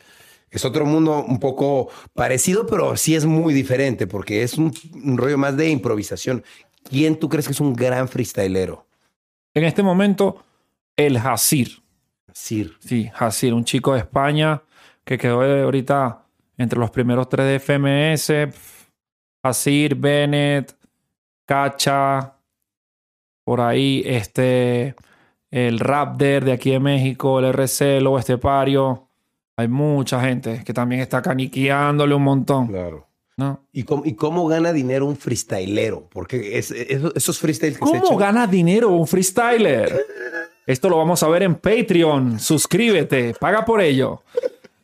[0.51, 4.73] es otro mundo un poco parecido, pero sí es muy diferente porque es un,
[5.05, 6.43] un rollo más de improvisación.
[6.89, 8.87] ¿Quién tú crees que es un gran freestylero?
[9.55, 10.43] En este momento,
[10.97, 11.83] el Hasir.
[12.29, 12.77] Hasir.
[12.81, 14.63] Sí, Hasir, un chico de España
[15.05, 16.25] que quedó ahorita
[16.59, 18.55] entre los primeros tres de FMS.
[19.43, 20.77] Hasir, Bennett,
[21.45, 22.37] Cacha,
[23.45, 24.95] por ahí, este,
[25.51, 29.09] el Raptor de aquí de México, el RC, el Estepario.
[29.57, 32.69] Hay mucha gente que también está caniqueándole un montón.
[32.69, 33.09] Claro.
[33.37, 33.67] ¿No?
[33.73, 36.09] ¿Y cómo, ¿Y cómo gana dinero un freestylero?
[36.11, 40.07] Porque es, esos freestyles que ¿Cómo gana dinero un freestyler?
[40.67, 42.39] Esto lo vamos a ver en Patreon.
[42.39, 44.23] Suscríbete, paga por ello.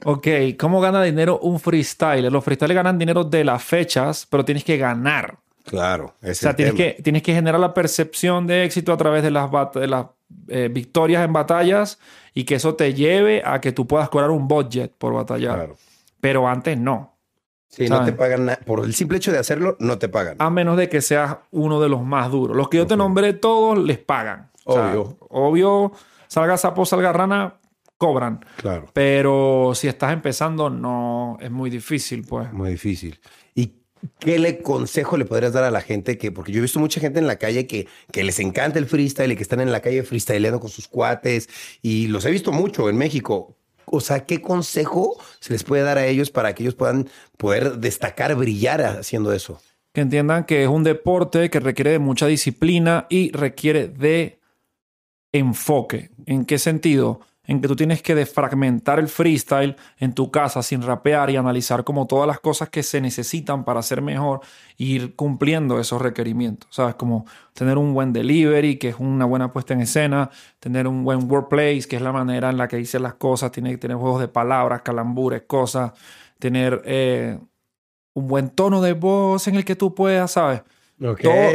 [0.04, 0.26] Ok,
[0.58, 2.30] ¿cómo gana dinero un freestyler?
[2.30, 5.38] Los freestylers ganan dinero de las fechas, pero tienes que ganar.
[5.64, 9.30] Claro, o sea, tienes que, tienes que generar la percepción de éxito a través de
[9.30, 10.06] las, de las
[10.48, 11.98] eh, victorias en batallas
[12.32, 15.56] y que eso te lleve a que tú puedas cobrar un budget por batallar.
[15.56, 15.76] Claro.
[16.20, 17.18] Pero antes no.
[17.68, 18.60] Sí, no te pagan nada.
[18.64, 20.36] Por el simple hecho de hacerlo, no te pagan.
[20.38, 22.56] A menos de que seas uno de los más duros.
[22.56, 24.47] Los que yo te nombré todos les pagan.
[24.68, 25.16] Obvio.
[25.30, 25.92] obvio,
[26.26, 27.54] salga sapo, salga rana,
[27.96, 28.44] cobran.
[28.56, 28.86] Claro.
[28.92, 32.52] Pero si estás empezando, no, es muy difícil, pues.
[32.52, 33.20] Muy difícil.
[33.54, 33.72] ¿Y
[34.18, 37.00] ¿qué le consejo le podrías dar a la gente que, porque yo he visto mucha
[37.00, 39.80] gente en la calle que, que les encanta el freestyle y que están en la
[39.80, 41.48] calle freestyleando con sus cuates
[41.82, 43.56] y los he visto mucho en México.
[43.86, 47.78] O sea, ¿qué consejo se les puede dar a ellos para que ellos puedan poder
[47.78, 49.60] destacar, brillar haciendo eso?
[49.92, 54.37] Que entiendan que es un deporte que requiere de mucha disciplina y requiere de
[55.32, 56.10] enfoque.
[56.26, 57.20] ¿En qué sentido?
[57.48, 61.82] en que tú tienes que defragmentar el freestyle en tu casa sin rapear y analizar
[61.82, 64.40] como todas las cosas que se necesitan para ser mejor
[64.78, 66.94] e ir cumpliendo esos requerimientos, ¿sabes?
[66.96, 71.28] Como tener un buen delivery, que es una buena puesta en escena, tener un buen
[71.30, 74.20] workplace, que es la manera en la que dices las cosas, tiene que tener juegos
[74.20, 75.92] de palabras, calambures, cosas,
[76.38, 77.38] tener eh,
[78.12, 80.62] un buen tono de voz en el que tú puedas, ¿sabes?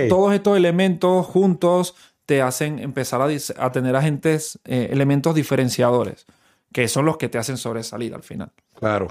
[0.10, 6.26] todos estos elementos juntos te hacen empezar a, tener agentes, eh, elementos diferenciadores,
[6.72, 8.52] que son los que te hacen sobresalir al final.
[8.76, 9.10] Claro.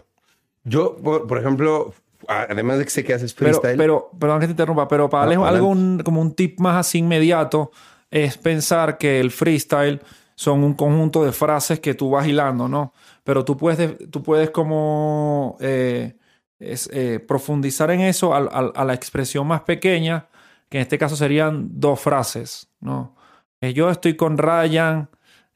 [0.65, 1.93] Yo, por, ejemplo,
[2.29, 3.77] además de que sé que haces freestyle.
[3.77, 7.73] Pero, pero perdón que te interrumpa, pero para algo como un tip más así inmediato,
[8.11, 10.01] es pensar que el freestyle
[10.35, 12.93] son un conjunto de frases que tú vas hilando, ¿no?
[13.25, 16.17] Pero tú puedes, tú puedes como eh,
[16.61, 20.29] eh, profundizar en eso a la expresión más pequeña
[20.73, 23.15] que en este caso serían dos frases, ¿no?
[23.61, 25.07] Eh, yo estoy con Ryan,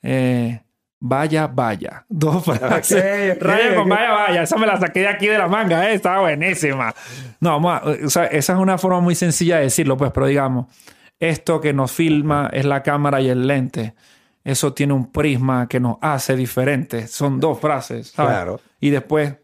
[0.02, 0.60] eh,
[1.00, 2.04] vaya, vaya.
[2.10, 3.38] Dos frases.
[3.40, 4.42] Ryan con vaya, vaya.
[4.42, 5.94] Esa me la saqué de aquí de la manga, ¿eh?
[5.94, 6.94] Estaba buenísima.
[7.40, 10.66] No, o sea, esa es una forma muy sencilla de decirlo, pues, pero digamos,
[11.18, 13.94] esto que nos filma es la cámara y el lente.
[14.44, 17.10] Eso tiene un prisma que nos hace diferentes.
[17.10, 18.32] Son dos frases, ¿sabes?
[18.32, 18.60] Claro.
[18.80, 19.34] Y después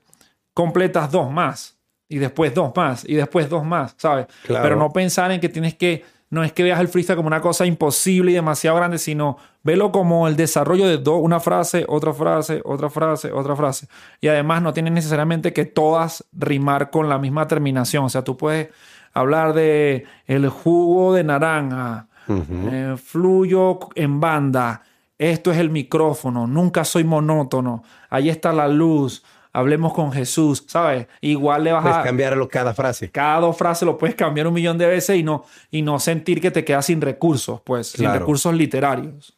[0.52, 1.78] completas dos más
[2.12, 4.26] y después dos más, y después dos más, ¿sabes?
[4.46, 7.40] Pero no pensar en que tienes que, no es que veas el freestyle como una
[7.40, 12.12] cosa imposible y demasiado grande, sino velo como el desarrollo de dos, una frase, otra
[12.12, 13.88] frase, otra frase, otra frase.
[14.20, 18.04] Y además no tienes necesariamente que todas rimar con la misma terminación.
[18.04, 18.68] O sea, tú puedes
[19.14, 24.82] hablar de el jugo de naranja, eh, fluyo en banda,
[25.18, 31.06] esto es el micrófono, nunca soy monótono, ahí está la luz, hablemos con Jesús, ¿sabes?
[31.20, 32.02] Igual le vas puedes a...
[32.02, 33.10] cambiarlo cada frase.
[33.10, 36.40] Cada dos frases lo puedes cambiar un millón de veces y no, y no sentir
[36.40, 39.36] que te quedas sin recursos, pues, sin recursos literarios.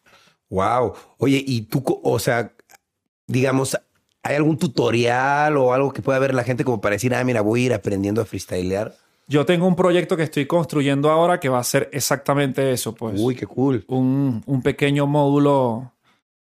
[0.50, 0.94] Wow.
[1.18, 2.52] Oye, y tú, o sea,
[3.26, 3.76] digamos,
[4.22, 7.40] ¿hay algún tutorial o algo que pueda ver la gente como para decir, ah, mira,
[7.40, 8.94] voy a ir aprendiendo a freestylear?
[9.26, 13.18] Yo tengo un proyecto que estoy construyendo ahora que va a ser exactamente eso, pues.
[13.18, 13.82] Uy, qué cool.
[13.88, 15.93] Un, un pequeño módulo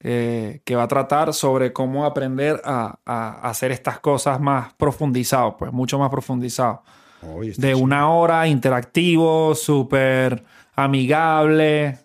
[0.01, 2.99] eh, que va a tratar sobre cómo aprender a,
[3.41, 6.83] hacer estas cosas más profundizado, pues mucho más profundizado.
[7.57, 10.43] de una hora interactivo, súper
[10.75, 11.97] amigable,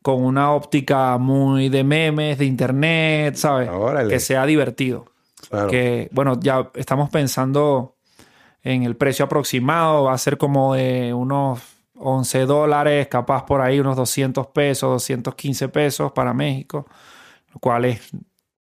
[0.00, 3.68] con una óptica muy de memes, de internet, ¿sabes?
[4.08, 5.06] Que sea divertido.
[5.68, 7.96] Que, bueno, ya estamos pensando
[8.62, 11.60] en el precio aproximado, va a ser como de unos
[11.96, 16.86] 11 dólares, capaz por ahí unos 200 pesos, 215 pesos para México
[17.52, 18.12] lo cual es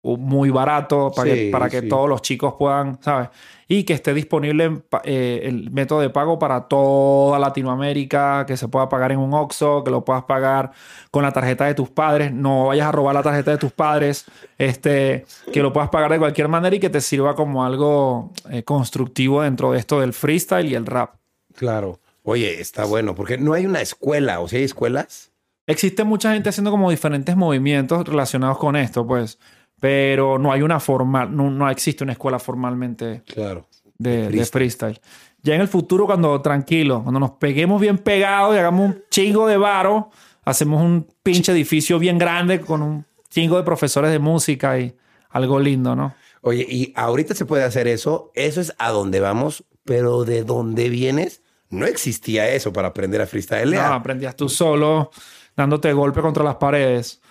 [0.03, 3.29] muy barato para, que, para que todos los chicos puedan, ¿sabes?
[3.69, 8.89] Y que esté disponible eh, el método de pago para toda Latinoamérica, que se pueda
[8.89, 10.71] pagar en un OXXO, que lo puedas pagar
[11.09, 14.25] con la tarjeta de tus padres, no vayas a robar la tarjeta de tus padres,
[14.57, 18.63] este, que lo puedas pagar de cualquier manera y que te sirva como algo eh,
[18.63, 21.15] constructivo dentro de esto del freestyle y el rap.
[21.55, 21.99] Claro.
[22.23, 25.32] Oye, está bueno, porque no hay una escuela, o sea, hay escuelas.
[25.65, 29.39] Existe mucha gente haciendo como diferentes movimientos relacionados con esto, pues,
[29.79, 34.99] pero no hay una formal, no, existe una escuela formalmente claro, de, freestyle.
[35.41, 39.47] Ya en el futuro, cuando tranquilo, cuando nos peguemos bien pegados y hagamos un chingo
[39.47, 40.09] de varo,
[40.43, 44.95] hacemos un pinche edificio bien grande con un chingo de profesores de música y
[45.29, 46.13] algo lindo, ¿no?
[46.41, 50.89] Oye, y ahorita se puede hacer eso, eso es a donde vamos, pero de dónde
[50.89, 53.71] vienes, no existía eso para aprender a freestyle.
[53.71, 55.09] No, aprendías tú solo
[55.55, 57.21] dándote golpe contra las paredes.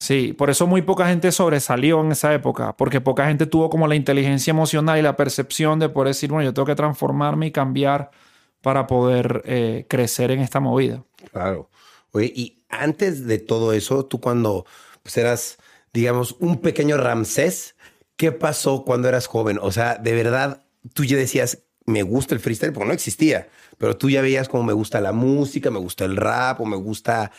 [0.00, 3.86] Sí, por eso muy poca gente sobresalió en esa época, porque poca gente tuvo como
[3.86, 7.52] la inteligencia emocional y la percepción de poder decir, bueno, yo tengo que transformarme y
[7.52, 8.10] cambiar
[8.60, 11.04] para poder eh, crecer en esta movida.
[11.32, 11.70] Claro.
[12.12, 14.66] Oye, y antes de todo eso, tú cuando
[15.02, 15.58] pues, eras,
[15.92, 17.76] digamos, un pequeño Ramsés,
[18.16, 19.58] ¿qué pasó cuando eras joven?
[19.60, 23.48] O sea, de verdad, tú ya decías, me gusta el freestyle, porque no existía.
[23.78, 26.76] Pero tú ya veías como me gusta la música, me gusta el rap o me
[26.76, 27.30] gusta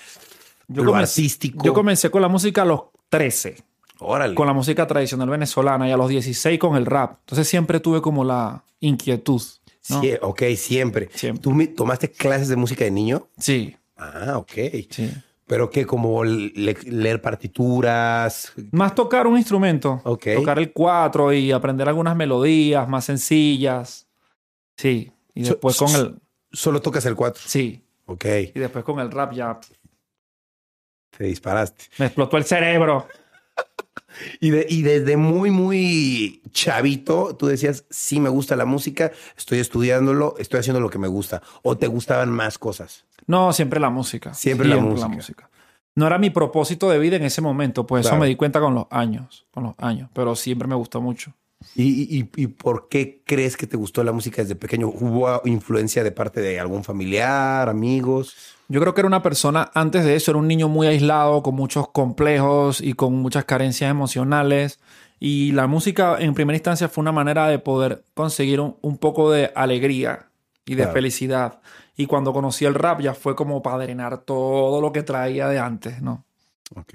[0.68, 1.64] yo lo artístico.
[1.64, 3.58] Yo comencé con la música a los 13.
[4.00, 4.36] Órale.
[4.36, 7.18] Con la música tradicional venezolana y a los 16 con el rap.
[7.22, 9.42] Entonces siempre tuve como la inquietud.
[9.82, 11.10] Sí, ok, siempre.
[11.14, 11.42] siempre.
[11.42, 13.30] ¿Tú tomaste clases de música de niño?
[13.38, 13.78] Sí.
[13.96, 14.52] Ah, ok.
[14.90, 15.12] Sí.
[15.46, 18.52] Pero que como leer partituras.
[18.72, 20.02] Más tocar un instrumento.
[20.04, 20.28] Ok.
[20.36, 24.08] Tocar el cuatro y aprender algunas melodías más sencillas.
[24.78, 25.12] Sí.
[25.34, 26.20] Y So- después con el...
[26.52, 27.42] Solo tocas el 4.
[27.46, 27.82] Sí.
[28.06, 29.60] Ok, Y después con el rap ya
[31.18, 31.86] te disparaste.
[31.98, 33.08] me explotó el cerebro.
[34.40, 39.60] Y, de- y desde muy, muy chavito, tú decías, sí me gusta la música, estoy
[39.60, 41.42] estudiándolo, estoy haciendo lo que me gusta.
[41.64, 43.06] ¿O te gustaban más cosas?
[43.28, 44.34] No, siempre la música.
[44.34, 45.50] Siempre la música.
[45.96, 48.18] No era mi propósito de vida en ese momento, pues Claro.
[48.18, 51.34] eso me di cuenta con los años, con los años, pero siempre me gustó mucho.
[51.74, 54.88] ¿Y, y, y por qué crees que te gustó la música desde pequeño?
[54.88, 58.36] ¿Hubo influencia de parte de algún familiar, amigos?
[58.68, 61.56] Yo creo que era una persona, antes de eso, era un niño muy aislado, con
[61.56, 64.80] muchos complejos y con muchas carencias emocionales.
[65.20, 69.32] Y la música, en primera instancia, fue una manera de poder conseguir un, un poco
[69.32, 70.30] de alegría
[70.66, 70.94] y de Claro.
[70.94, 71.62] felicidad.
[71.96, 75.60] Y cuando conocí el rap, ya fue como para drenar todo lo que traía de
[75.60, 76.26] antes, ¿no?
[76.76, 76.94] Ok.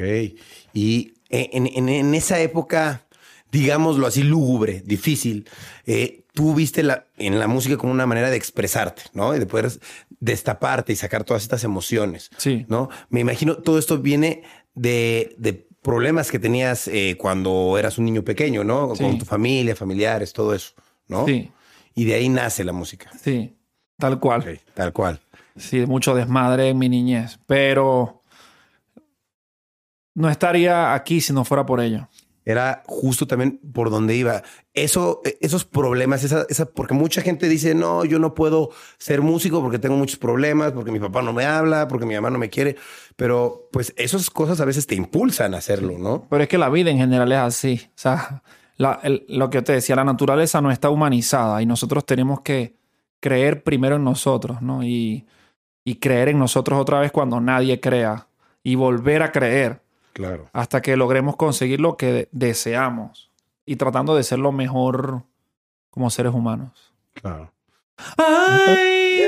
[0.72, 3.06] Y en, en- en esa época,
[3.52, 5.48] digámoslo así, lúgubre, difícil,
[5.86, 9.34] eh, tú viste la, en la música como una manera de expresarte, ¿no?
[9.34, 9.70] Y de poder
[10.20, 12.66] destaparte y sacar todas estas emociones, Sí.
[12.68, 12.88] ¿no?
[13.08, 14.42] Me imagino todo esto viene
[14.74, 18.94] de, de problemas que tenías eh, cuando eras un niño pequeño, ¿no?
[18.94, 19.02] Sí.
[19.02, 20.72] Con tu familia, familiares, todo eso,
[21.08, 21.26] ¿no?
[21.26, 21.50] Sí,
[21.94, 23.10] Y de ahí nace la música.
[23.22, 23.56] sí,
[23.98, 24.60] tal cual.
[24.74, 25.20] Tal cual.
[25.56, 28.22] Sí, mucho desmadre en mi niñez, pero
[30.14, 32.08] no estaría aquí si no fuera por ello.
[32.44, 34.42] Era justo también por donde iba.
[34.74, 39.20] Eso, eh, esos problemas, esa, esa, porque mucha gente dice, no, yo no puedo ser
[39.20, 42.38] músico porque tengo muchos problemas, porque mi papá no me habla, porque mi mamá no
[42.38, 42.76] me quiere.
[43.16, 46.26] Pero pues esas cosas a veces te impulsan a hacerlo, ¿no?
[46.30, 47.80] Pero es que la vida en general es así.
[47.88, 48.42] O sea,
[48.76, 52.74] la- lo que te decía, la naturaleza no está humanizada y nosotros tenemos que
[53.20, 54.82] creer primero en nosotros, ¿no?
[54.82, 55.26] Y,
[55.84, 58.28] y creer en nosotros otra vez cuando nadie crea
[58.62, 59.82] y volver a creer
[60.12, 60.46] Claro.
[60.52, 63.30] hasta que logremos conseguir lo que de- deseamos
[63.64, 65.22] y tratando de ser lo mejor
[65.90, 66.70] como seres humanos.
[67.14, 67.52] Claro.
[68.16, 69.20] ¡Ay!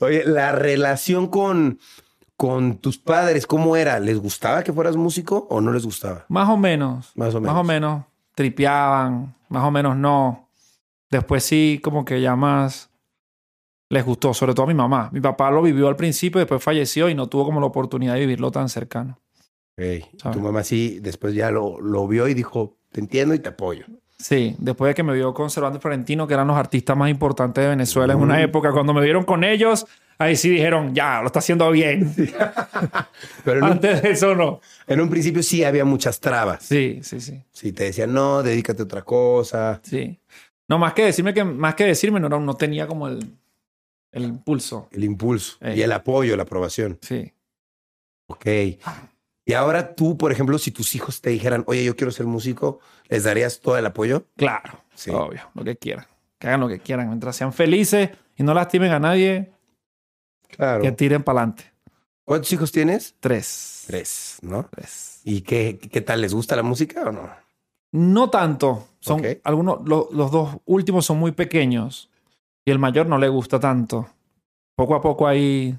[0.00, 1.78] Oye, la relación con,
[2.36, 3.98] con tus padres, ¿cómo era?
[4.00, 6.24] ¿Les gustaba que fueras músico o no les gustaba?
[6.28, 7.12] Más o menos.
[7.14, 7.54] Más o menos.
[7.54, 8.04] Más o menos.
[8.34, 10.48] Tripeaban, más o menos no.
[11.10, 12.90] Después sí, como que ya más
[13.88, 15.10] les gustó, sobre todo a mi mamá.
[15.12, 18.20] Mi papá lo vivió al principio, después falleció y no tuvo como la oportunidad de
[18.20, 19.20] vivirlo tan cercano.
[19.76, 20.06] ¿Sabes?
[20.32, 23.84] Tu mamá sí, después ya lo, lo vio y dijo, te entiendo y te apoyo.
[24.18, 27.62] Sí, después de que me vio con Cervantes Florentino, que eran los artistas más importantes
[27.62, 31.26] de Venezuela en una época, cuando me vieron con ellos, ahí sí dijeron, ya, lo
[31.26, 32.14] está haciendo bien.
[33.44, 34.60] Pero en un, Antes de eso no.
[34.86, 36.62] en un principio sí había muchas trabas.
[36.62, 37.42] Sí, sí, sí.
[37.52, 39.80] Sí, te decían, no, dedícate a otra cosa.
[39.82, 40.18] Sí.
[40.66, 43.36] No, más que decirme que, más que decirme, no, no tenía como el,
[44.16, 44.88] el impulso.
[44.92, 45.78] El impulso Ey.
[45.78, 46.98] y el apoyo, la aprobación.
[47.02, 47.32] Sí.
[48.28, 48.46] Ok.
[49.44, 52.80] Y ahora tú, por ejemplo, si tus hijos te dijeran, oye, yo quiero ser músico,
[53.08, 54.24] ¿les darías todo el apoyo?
[54.36, 55.10] Claro, Sí.
[55.10, 56.06] obvio, lo que quieran.
[56.38, 57.08] Que hagan lo que quieran.
[57.08, 59.52] Mientras sean felices y no lastimen a nadie,
[60.48, 60.82] Claro.
[60.82, 61.72] que tiren para adelante.
[62.24, 63.14] ¿Cuántos hijos tienes?
[63.20, 63.84] Tres.
[63.86, 64.68] Tres, ¿no?
[64.70, 65.20] Tres.
[65.22, 66.20] ¿Y qué, qué tal?
[66.22, 67.30] ¿Les gusta la música o no?
[67.92, 68.88] No tanto.
[68.98, 72.10] Son algunos, lo- los dos últimos son muy pequeños
[72.66, 74.06] y el mayor no le gusta tanto.
[74.74, 75.74] Poco a poco ahí,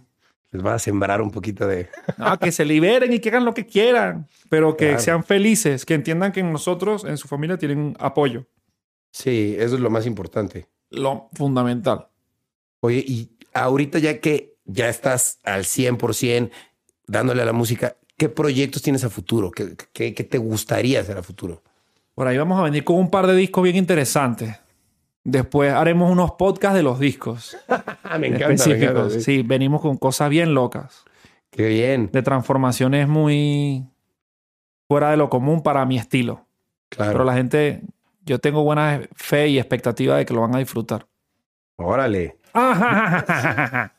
[0.52, 1.90] Les va a sembrar un poquito de...
[2.18, 5.02] ah, que se liberen y que hagan lo que quieran, pero que Claro.
[5.04, 8.46] sean felices, que entiendan que nosotros, en su familia, tienen apoyo.
[9.12, 10.68] Sí, eso es lo más importante.
[10.90, 12.08] Lo fundamental.
[12.80, 16.50] Oye, y ahorita ya que ya estás al 100%
[17.08, 19.52] dándole a la música, ¿qué proyectos tienes a futuro?
[19.52, 21.62] ¿Qué, qué, qué te gustaría hacer a futuro?
[22.16, 24.56] Por ahí vamos a venir con un par de discos bien interesantes.
[25.30, 27.58] Después haremos unos podcasts de los discos.
[28.18, 29.12] Me específicos.
[29.22, 31.04] Sí, venimos con cosas bien locas,
[31.52, 32.10] Qué bien.
[32.14, 33.84] de transformaciones muy
[34.88, 36.46] fuera de lo común para mi estilo.
[36.88, 37.12] Claro.
[37.12, 37.82] Pero la gente,
[38.24, 41.06] yo tengo buena fe y expectativa de que lo van a disfrutar.
[41.76, 42.38] Órale.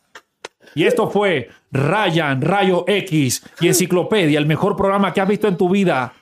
[0.74, 5.56] Y esto fue Ryan, Rayo X y Enciclopedia, el mejor programa que has visto en
[5.56, 6.12] tu vida.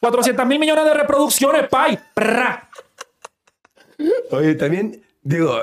[0.00, 1.98] 400 mil millones de reproducciones, pay.
[4.30, 5.54] Oye, también, digo,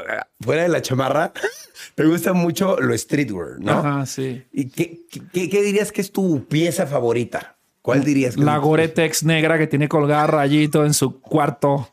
[0.42, 1.32] fuera de la chamarra,
[1.96, 3.72] te gusta mucho lo streetwear, ¿no?
[3.72, 4.44] Ajá, sí.
[4.52, 7.56] ¿Y qué, qué- qué dirías que es tu pieza favorita?
[7.82, 8.58] ¿Cuál dirías que La?
[8.58, 11.90] Gore-Tex negra que tiene colgada rayito en su cuarto.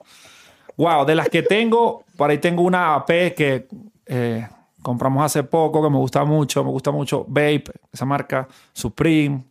[0.77, 3.67] Wow, de las que tengo, por ahí tengo una AP que
[4.07, 4.47] eh,
[4.83, 6.63] compramos hace poco, que me gusta mucho.
[6.65, 9.43] Me gusta mucho Vape, esa marca, Supreme.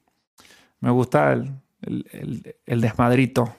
[0.79, 3.53] Me gusta el, el, el- el desmadrito.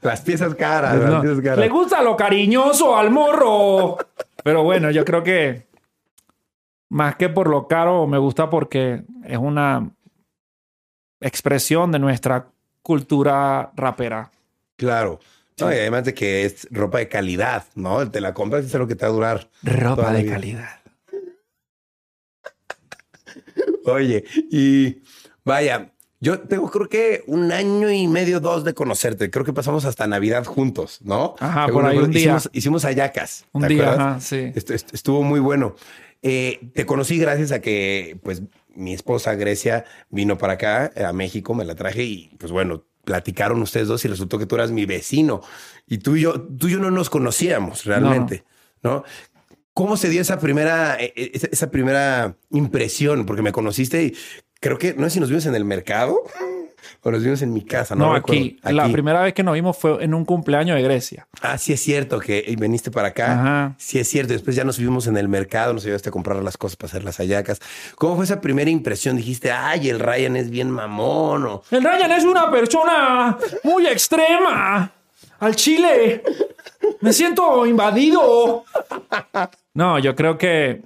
[0.00, 1.58] Las piezas caras, las No, piezas caras.
[1.58, 3.98] Le gusta lo cariñoso al morro.
[4.42, 5.66] Pero bueno, yo creo que
[6.88, 9.90] más que por lo caro, me gusta porque es una
[11.20, 12.48] expresión de nuestra
[12.82, 14.30] cultura rapera.
[14.76, 15.20] Claro.
[15.60, 18.10] No, y además de que es ropa de calidad, ¿no?
[18.10, 19.48] Te la compras y es lo que te va a durar.
[19.62, 20.80] Ropa de calidad.
[23.84, 25.02] Oye, y
[25.44, 25.91] vaya,
[26.22, 29.28] yo tengo creo que un año y medio, dos de conocerte.
[29.28, 31.34] Creo que pasamos hasta Navidad juntos, ¿no?
[31.40, 32.08] Ajá, Según por ahí día.
[32.20, 33.44] Hicimos, hicimos ayacas.
[33.52, 34.06] Un ¿te día, acuerdas?
[34.06, 34.36] ajá, sí.
[34.54, 35.74] Estu- est- Estuvo muy bueno.
[36.22, 38.42] Eh, te conocí gracias a que, pues,
[38.74, 42.84] mi esposa Grecia vino para acá, eh, a México, me la traje y, pues, bueno,
[43.04, 45.40] platicaron ustedes dos y resultó que tú eras mi vecino.
[45.88, 48.44] Y tú y yo, tú y yo no nos conocíamos realmente,
[48.84, 49.02] ¿no?
[49.74, 53.26] ¿Cómo se dio esa primera, eh, esa, esa primera impresión?
[53.26, 54.14] Porque me conociste y
[54.62, 56.22] creo que, no sé si nos vimos en el mercado
[57.02, 58.06] o nos vimos en mi casa, ¿no?
[58.06, 58.60] No, aquí.
[58.62, 61.26] La primera vez que nos vimos fue en un cumpleaños de Grecia.
[61.40, 63.32] Ah, sí es cierto que viniste para acá.
[63.32, 63.74] Ajá.
[63.76, 64.32] Sí es cierto.
[64.32, 67.02] Después ya nos vimos en el mercado, nos ayudaste a comprar las cosas para hacer
[67.02, 67.58] las hallacas.
[67.96, 69.16] ¿Cómo fue esa primera impresión?
[69.16, 71.62] Dijiste, ay, el Ryan es bien mamón o...
[71.72, 74.92] El Ryan es una persona muy extrema.
[75.40, 76.22] Al chile.
[77.00, 78.64] Me siento invadido.
[79.74, 80.82] No, yo creo que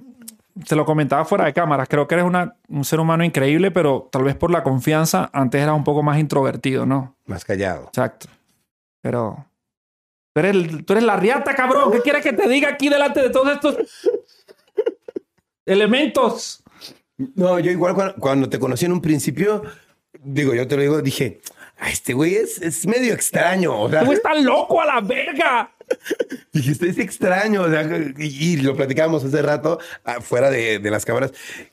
[0.67, 1.87] te lo comentaba fuera de cámaras.
[1.89, 5.61] Creo que eres una- un ser humano increíble, pero tal vez por la confianza antes
[5.61, 7.15] eras un poco más introvertido, ¿no?
[7.25, 7.85] Más callado.
[7.87, 8.27] Exacto.
[9.01, 9.45] Pero
[10.33, 11.91] tú eres, tú eres la riata, cabrón.
[11.91, 13.77] ¿Qué quieres que te diga aquí delante de todos estos
[15.65, 16.63] elementos?
[17.35, 19.63] No, yo igual cuando, cuando te conocí en un principio,
[20.19, 21.41] digo, yo te lo digo, dije,
[21.79, 23.79] "Ah, este güey es, es medio extraño.
[23.81, 25.71] O sea, Tú estás loco a la verga.
[26.53, 27.61] dijiste, es extraño.
[27.63, 31.31] O sea, y, lo platicábamos hace rato, ah, fuera de, de las cámaras,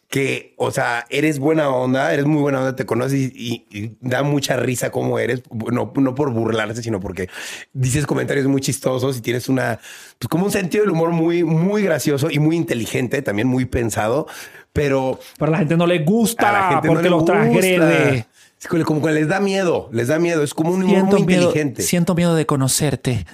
[0.09, 3.33] que, o sea, eres buena onda, eres muy buena onda, te conoces y,
[3.71, 5.43] y- y da mucha risa cómo eres.
[5.73, 7.29] No, no por burlarse, sino porque
[7.73, 9.81] dices comentarios muy chistosos y tienes una,
[10.19, 14.27] pues como un sentido del humor muy, muy gracioso y muy inteligente, también muy pensado,
[14.73, 17.25] pero Pero a la gente no le gusta a la gente no porque le los
[17.25, 18.27] transgrede.
[18.69, 20.43] Como, como que les da miedo, les da miedo.
[20.43, 21.83] Es como un humor muy miedo, inteligente.
[21.83, 23.27] siento miedo de conocerte.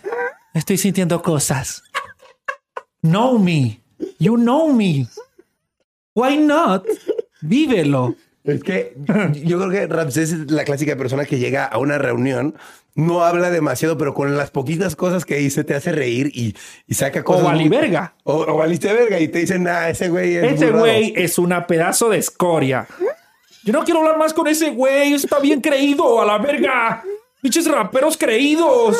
[0.54, 1.82] Estoy sintiendo cosas.
[3.02, 3.80] Know me.
[4.18, 5.06] You know me.
[6.14, 6.84] Why not?
[7.40, 8.14] Vívelo.
[8.44, 8.94] Es que
[9.44, 12.56] yo creo que Ramsés es la clásica persona que llega a una reunión,
[12.94, 16.94] no habla demasiado, pero con las poquitas cosas que dice te hace reír y, y
[16.94, 17.42] saca O cosas.
[17.44, 18.14] muy- valiverga.
[18.24, 20.44] O, o valiste verga y te dicen, ah, ese güey es.
[20.44, 20.78] Ese muy raro".
[20.80, 22.88] güey es una pedazo de escoria.
[23.62, 25.12] Yo no quiero hablar más con ese güey.
[25.12, 27.04] Está bien creído a la verga.
[27.42, 28.96] Bichos raperos creídos.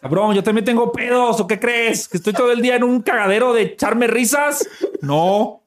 [0.00, 1.40] Cabrón, yo también tengo pedos.
[1.40, 2.08] ¿O qué crees?
[2.08, 4.68] ¿Que estoy todo el día en un cagadero de echarme risas?
[5.02, 5.62] No.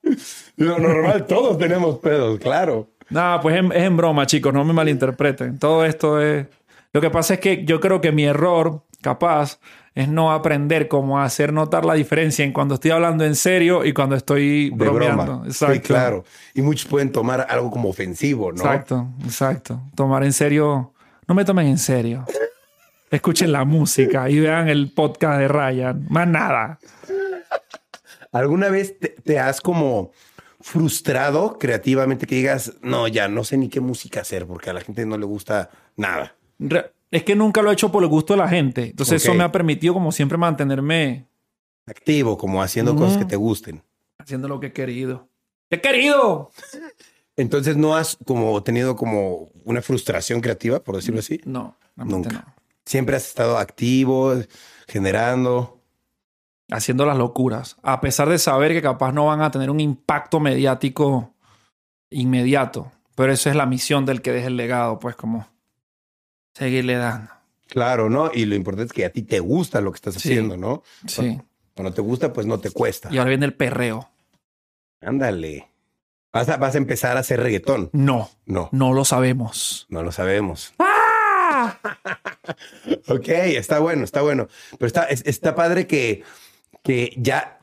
[0.57, 2.87] Lo normal, todos tenemos pedos, claro.
[3.09, 4.53] No, pues es, es en broma, chicos.
[4.53, 5.59] No me malinterpreten.
[5.59, 6.47] Todo esto es...
[6.93, 9.59] Lo que pasa es que yo creo que mi error, capaz,
[9.95, 13.91] es no aprender cómo hacer notar la diferencia en cuando estoy hablando en serio y
[13.93, 15.23] cuando estoy De bromeando.
[15.23, 15.43] broma.
[15.47, 15.75] Exacto.
[15.75, 16.23] Sí, claro.
[16.53, 18.57] Y muchos pueden tomar algo como ofensivo, ¿no?
[18.57, 19.81] Exacto, exacto.
[19.95, 20.93] Tomar en serio.
[21.27, 22.25] No me tomen en serio.
[23.11, 26.07] Escuchen la música y vean el podcast de Ryan.
[26.09, 26.79] Más nada.
[28.31, 30.11] ¿Alguna vez te, te has como
[30.61, 34.81] frustrado creativamente que digas, no, ya no sé ni qué música hacer porque a la
[34.81, 36.35] gente no le gusta nada?
[36.59, 38.83] Re- Es que nunca lo he hecho por el gusto de la gente.
[38.91, 41.27] Entonces eso me ha permitido como siempre mantenerme
[41.87, 43.81] Activo, como haciendo cosas que te gusten.
[44.19, 45.27] haciendo lo que he querido.
[45.69, 46.51] ¡He querido!
[47.35, 51.41] Entonces no has como tenido como una frustración creativa, por decirlo así.
[51.43, 52.29] No, Nunca.
[52.31, 52.60] no.
[52.91, 54.33] Siempre has estado activo,
[54.85, 55.79] generando.
[56.69, 57.77] Haciendo las locuras.
[57.83, 61.33] A pesar de saber que capaz no van a tener un impacto mediático
[62.09, 62.91] inmediato.
[63.15, 65.47] Pero esa es la misión del que deja el legado, pues como
[66.53, 67.31] seguirle dando.
[67.69, 68.29] Claro, ¿no?
[68.33, 70.27] Y lo importante es que a ti te gusta lo que estás Sí.
[70.27, 70.83] haciendo, ¿no?
[71.07, 71.39] Sí.
[71.73, 73.07] Cuando te gusta, pues no te cuesta.
[73.09, 74.09] Y ahora viene el perreo.
[74.99, 75.69] Ándale.
[76.33, 77.89] Vas a, vas a empezar a hacer reggaetón.
[77.93, 79.85] No, No, no lo sabemos.
[79.87, 80.73] no lo sabemos.
[80.77, 81.77] ¡Ah!
[83.07, 84.47] Ok, está bueno, está bueno.
[84.77, 86.23] Pero está, es- está padre que,
[86.83, 87.59] que ya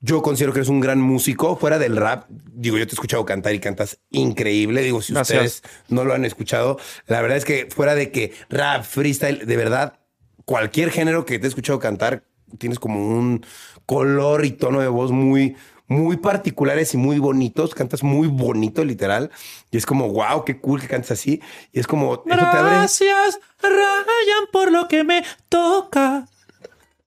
[0.00, 2.24] yo considero que eres un gran músico fuera del rap.
[2.30, 4.82] Digo, yo te he escuchado cantar y cantas increíble.
[4.82, 5.56] Digo, si Gracias.
[5.62, 9.56] ustedes no lo han escuchado, la verdad es que fuera de que rap, freestyle, de
[9.56, 9.98] verdad,
[10.44, 12.24] cualquier género que te he escuchado cantar,
[12.58, 13.44] tienes como un
[13.86, 15.56] color y tono de voz muy,
[15.92, 17.74] muy particulares y muy bonitos.
[17.74, 19.30] Cantas muy bonito, literal.
[19.70, 21.40] Y es como, wow, qué cool que cantas así.
[21.72, 22.74] Y es como, eso te abre.
[22.76, 26.26] Gracias, Ryan, por lo que me toca.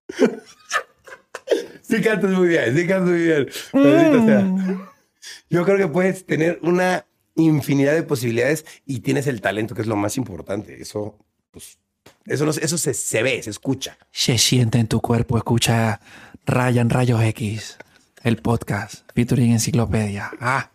[1.82, 3.48] Sí cantas muy bien, sí cantas muy bien.
[4.26, 4.90] Sea.
[5.50, 7.06] Yo creo que puedes tener una
[7.36, 10.82] infinidad de posibilidades y tienes el talento, que es lo más importante.
[10.82, 11.18] Eso,
[11.52, 11.78] pues,
[12.26, 13.98] eso, no, eso se, se ve, se escucha.
[14.12, 16.00] Se siente en tu cuerpo, escucha
[16.46, 17.78] Ryan Rayos X,
[18.26, 20.32] el podcast featuring enciclopedia.
[20.42, 20.72] Ah.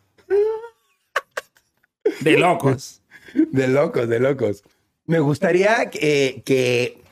[2.21, 3.03] De locos.
[3.35, 4.63] De locos, de locos.
[5.07, 7.03] Me gustaría que, que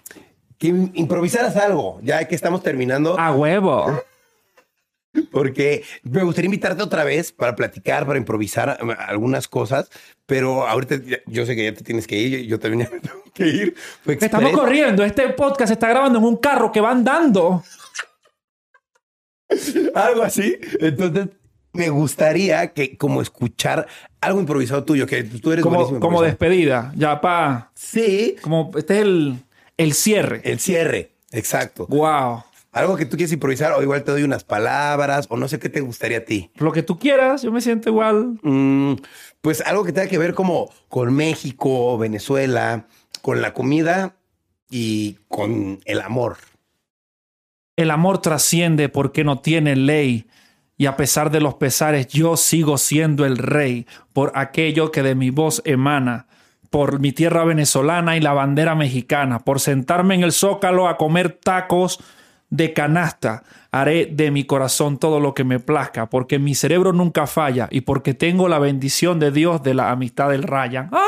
[0.58, 3.18] que improvisaras algo, ya que estamos terminando.
[3.18, 4.02] A huevo.
[5.32, 9.90] Porque me gustaría invitarte otra vez para platicar, para improvisar um, algunas cosas,
[10.26, 13.24] pero ahorita yo sé que ya te tienes que ir, yo también ya me tengo
[13.34, 13.74] que ir.
[14.04, 15.02] Fue Estamos corriendo.
[15.04, 17.64] Este podcast se está grabando en un carro que va andando.
[19.94, 20.56] algo así.
[20.80, 21.28] Entonces,
[21.72, 23.86] me gustaría que como escuchar
[24.20, 26.92] algo improvisado tuyo, que tú eres Como, buenísimo como despedida.
[26.96, 27.70] Ya pa.
[27.74, 29.34] Sí, Como este es el,
[29.76, 30.40] el cierre.
[30.44, 31.86] el cierre, exacto.
[31.86, 32.42] Wow.
[32.72, 35.68] Algo que tú quieres improvisar o igual te doy unas palabras o no sé qué
[35.68, 36.50] te gustaría a ti.
[36.56, 38.38] Lo que tú quieras, yo me siento igual.
[38.42, 38.94] Mm,
[39.40, 42.86] pues algo que tenga que ver como con México, Venezuela,
[43.22, 44.16] con la comida
[44.70, 46.36] y con el amor.
[47.78, 50.26] El amor trasciende porque no tiene ley.
[50.76, 55.14] Y a pesar de los pesares, yo sigo siendo el rey por aquello que de
[55.14, 56.26] mi voz emana,
[56.70, 61.38] por mi tierra venezolana y la bandera mexicana, por sentarme en el zócalo a comer
[61.40, 62.00] tacos
[62.50, 63.44] de canasta.
[63.70, 67.82] Haré de mi corazón todo lo que me plazca, porque mi cerebro nunca falla y
[67.82, 70.90] porque tengo la bendición de Dios de la amistad del Ryan.
[70.90, 71.00] ¡Ay!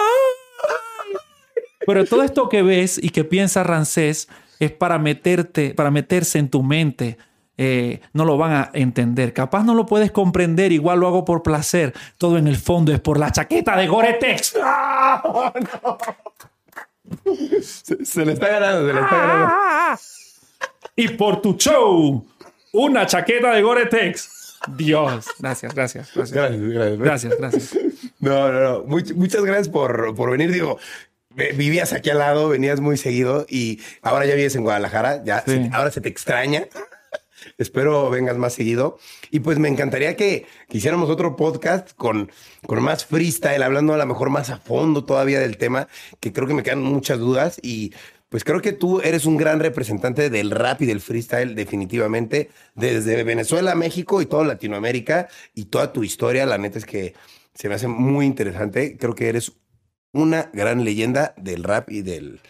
[1.85, 4.29] Pero todo esto que ves y que piensa Rancés
[4.61, 7.19] es para meterte, para meterse en tu mente.
[7.63, 9.35] Eh, no lo van a entender.
[9.35, 11.93] Capaz no lo puedes comprender, igual lo hago por placer.
[12.17, 14.55] Todo en el fondo es por la chaqueta de Gore-Tex.
[17.63, 19.53] Se, se le está ganando, se le está ganando.
[20.97, 22.25] Y por tu show,
[22.73, 24.59] una chaqueta de Gore-Tex.
[24.77, 25.27] Dios.
[25.39, 26.33] Gracias, gracias, gracias.
[26.33, 26.99] Gracias, gracias.
[26.99, 27.79] Gracias, gracias.
[28.21, 28.85] No, no, no.
[28.85, 30.53] Much- muchas gracias por, por venir.
[30.53, 30.79] Digo,
[31.35, 35.22] vivías aquí al lado, venías muy seguido y ahora ya vives en Guadalajara.
[35.24, 35.53] Ya, Sí.
[35.53, 36.66] se- ahora se te extraña.
[37.59, 38.99] Espero vengas más seguido.
[39.31, 42.31] Y pues me encantaría que, que hiciéramos otro podcast con,
[42.66, 45.89] con más freestyle, hablando a lo mejor más a fondo todavía del tema,
[46.20, 47.59] que creo que me quedan muchas dudas.
[47.62, 47.95] Y
[48.28, 53.22] pues creo que tú eres un gran representante del rap y del freestyle, definitivamente, desde
[53.24, 55.28] Venezuela, México y toda Latinoamérica.
[55.55, 57.14] Y toda tu historia, la neta es que
[57.55, 58.97] se me hace muy interesante.
[58.99, 59.53] Creo que eres
[60.13, 62.41] una gran leyenda del rap y del,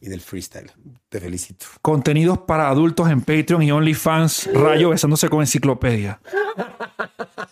[0.00, 0.70] y del freestyle.
[1.08, 1.66] Te felicito.
[1.82, 4.50] Contenidos para adultos en Patreon y OnlyFans.
[4.54, 6.20] Rayo besándose con enciclopedia.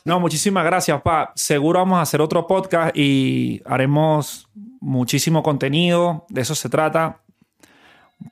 [0.05, 1.33] No, muchísimas gracias, pa.
[1.35, 4.49] Seguro vamos a hacer otro podcast y haremos
[4.81, 6.25] muchísimo contenido.
[6.29, 7.21] De eso se trata.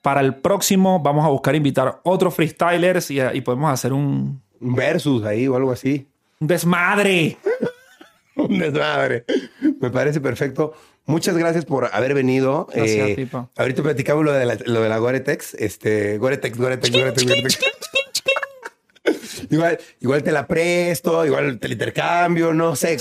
[0.03, 4.74] Para el próximo vamos a buscar invitar otros freestylers y, y podemos hacer un, Un
[4.74, 6.09] versus ahí o algo así.
[6.41, 7.37] un desmadre.
[8.37, 9.24] Un desmadre.
[9.80, 10.74] Me parece perfecto.
[11.07, 12.66] Muchas gracias por haber venido.
[12.72, 13.48] Eh, Gracias a ti, pa.
[13.57, 15.54] ahorita platicamos lo de la, lo de la Gore-Tex.
[15.54, 17.59] Este, Gore-Tex, Gore-Tex, Gore-Tex, Gore-Tex.
[19.50, 22.96] igual, igual te la presto, igual te la intercambio, no sé.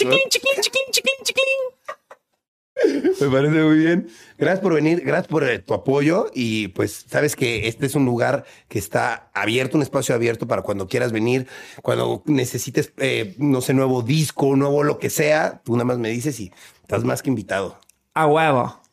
[3.20, 4.10] Me parece muy bien.
[4.38, 8.06] Gracias por venir, gracias por eh, tu apoyo y pues sabes que este es un
[8.06, 11.48] lugar que está abierto, un espacio abierto para cuando quieras venir,
[11.82, 16.10] cuando necesites, eh, no sé, nuevo disco, nuevo lo que sea, tú nada más me
[16.10, 16.52] dices y
[16.82, 17.80] estás más que invitado.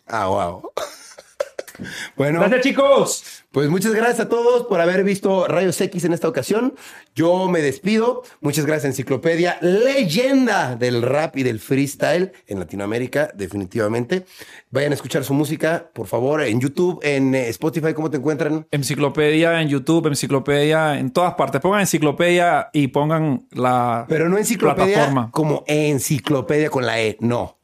[0.08, 0.71] A huevo.
[2.16, 3.24] Bueno, Gracias, chicos.
[3.50, 6.74] pues muchas gracias a todos por haber visto Rayos X en esta ocasión.
[7.14, 8.22] Yo me despido.
[8.40, 14.24] Muchas gracias, Enciclopedia, leyenda del rap y del freestyle en Latinoamérica, definitivamente.
[14.70, 18.66] Vayan a escuchar su música, por favor, en YouTube, en eh, Spotify, ¿cómo te encuentran?
[18.70, 21.60] Enciclopedia en YouTube, enciclopedia en todas partes.
[21.60, 25.30] Pongan enciclopedia y pongan la Pero no enciclopedia plataforma.
[25.30, 27.58] como enciclopedia con la E, no.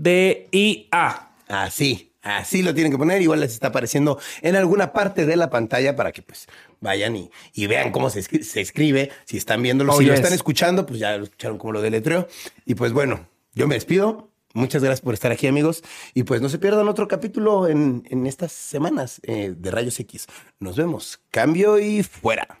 [0.00, 1.30] M-C-K-L-O-P-E-D-I-A.
[1.48, 3.20] Así, así lo tienen que poner.
[3.22, 6.46] Igual les está apareciendo en alguna parte de la pantalla para que pues
[6.80, 9.10] vayan y, y vean cómo se, escri- se escribe.
[9.24, 12.28] Si están viéndolo, Oh, si lo están escuchando, pues ya lo escucharon como lo deletreo.
[12.66, 14.28] Y pues bueno, yo me despido.
[14.52, 15.82] Muchas gracias por estar aquí, amigos.
[16.12, 20.26] Y pues no se pierdan otro capítulo en, en estas semanas eh, de Rayos X.
[20.58, 21.20] Nos vemos.
[21.30, 22.60] Cambio y fuera.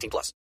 [0.01, 0.33] 18 plus.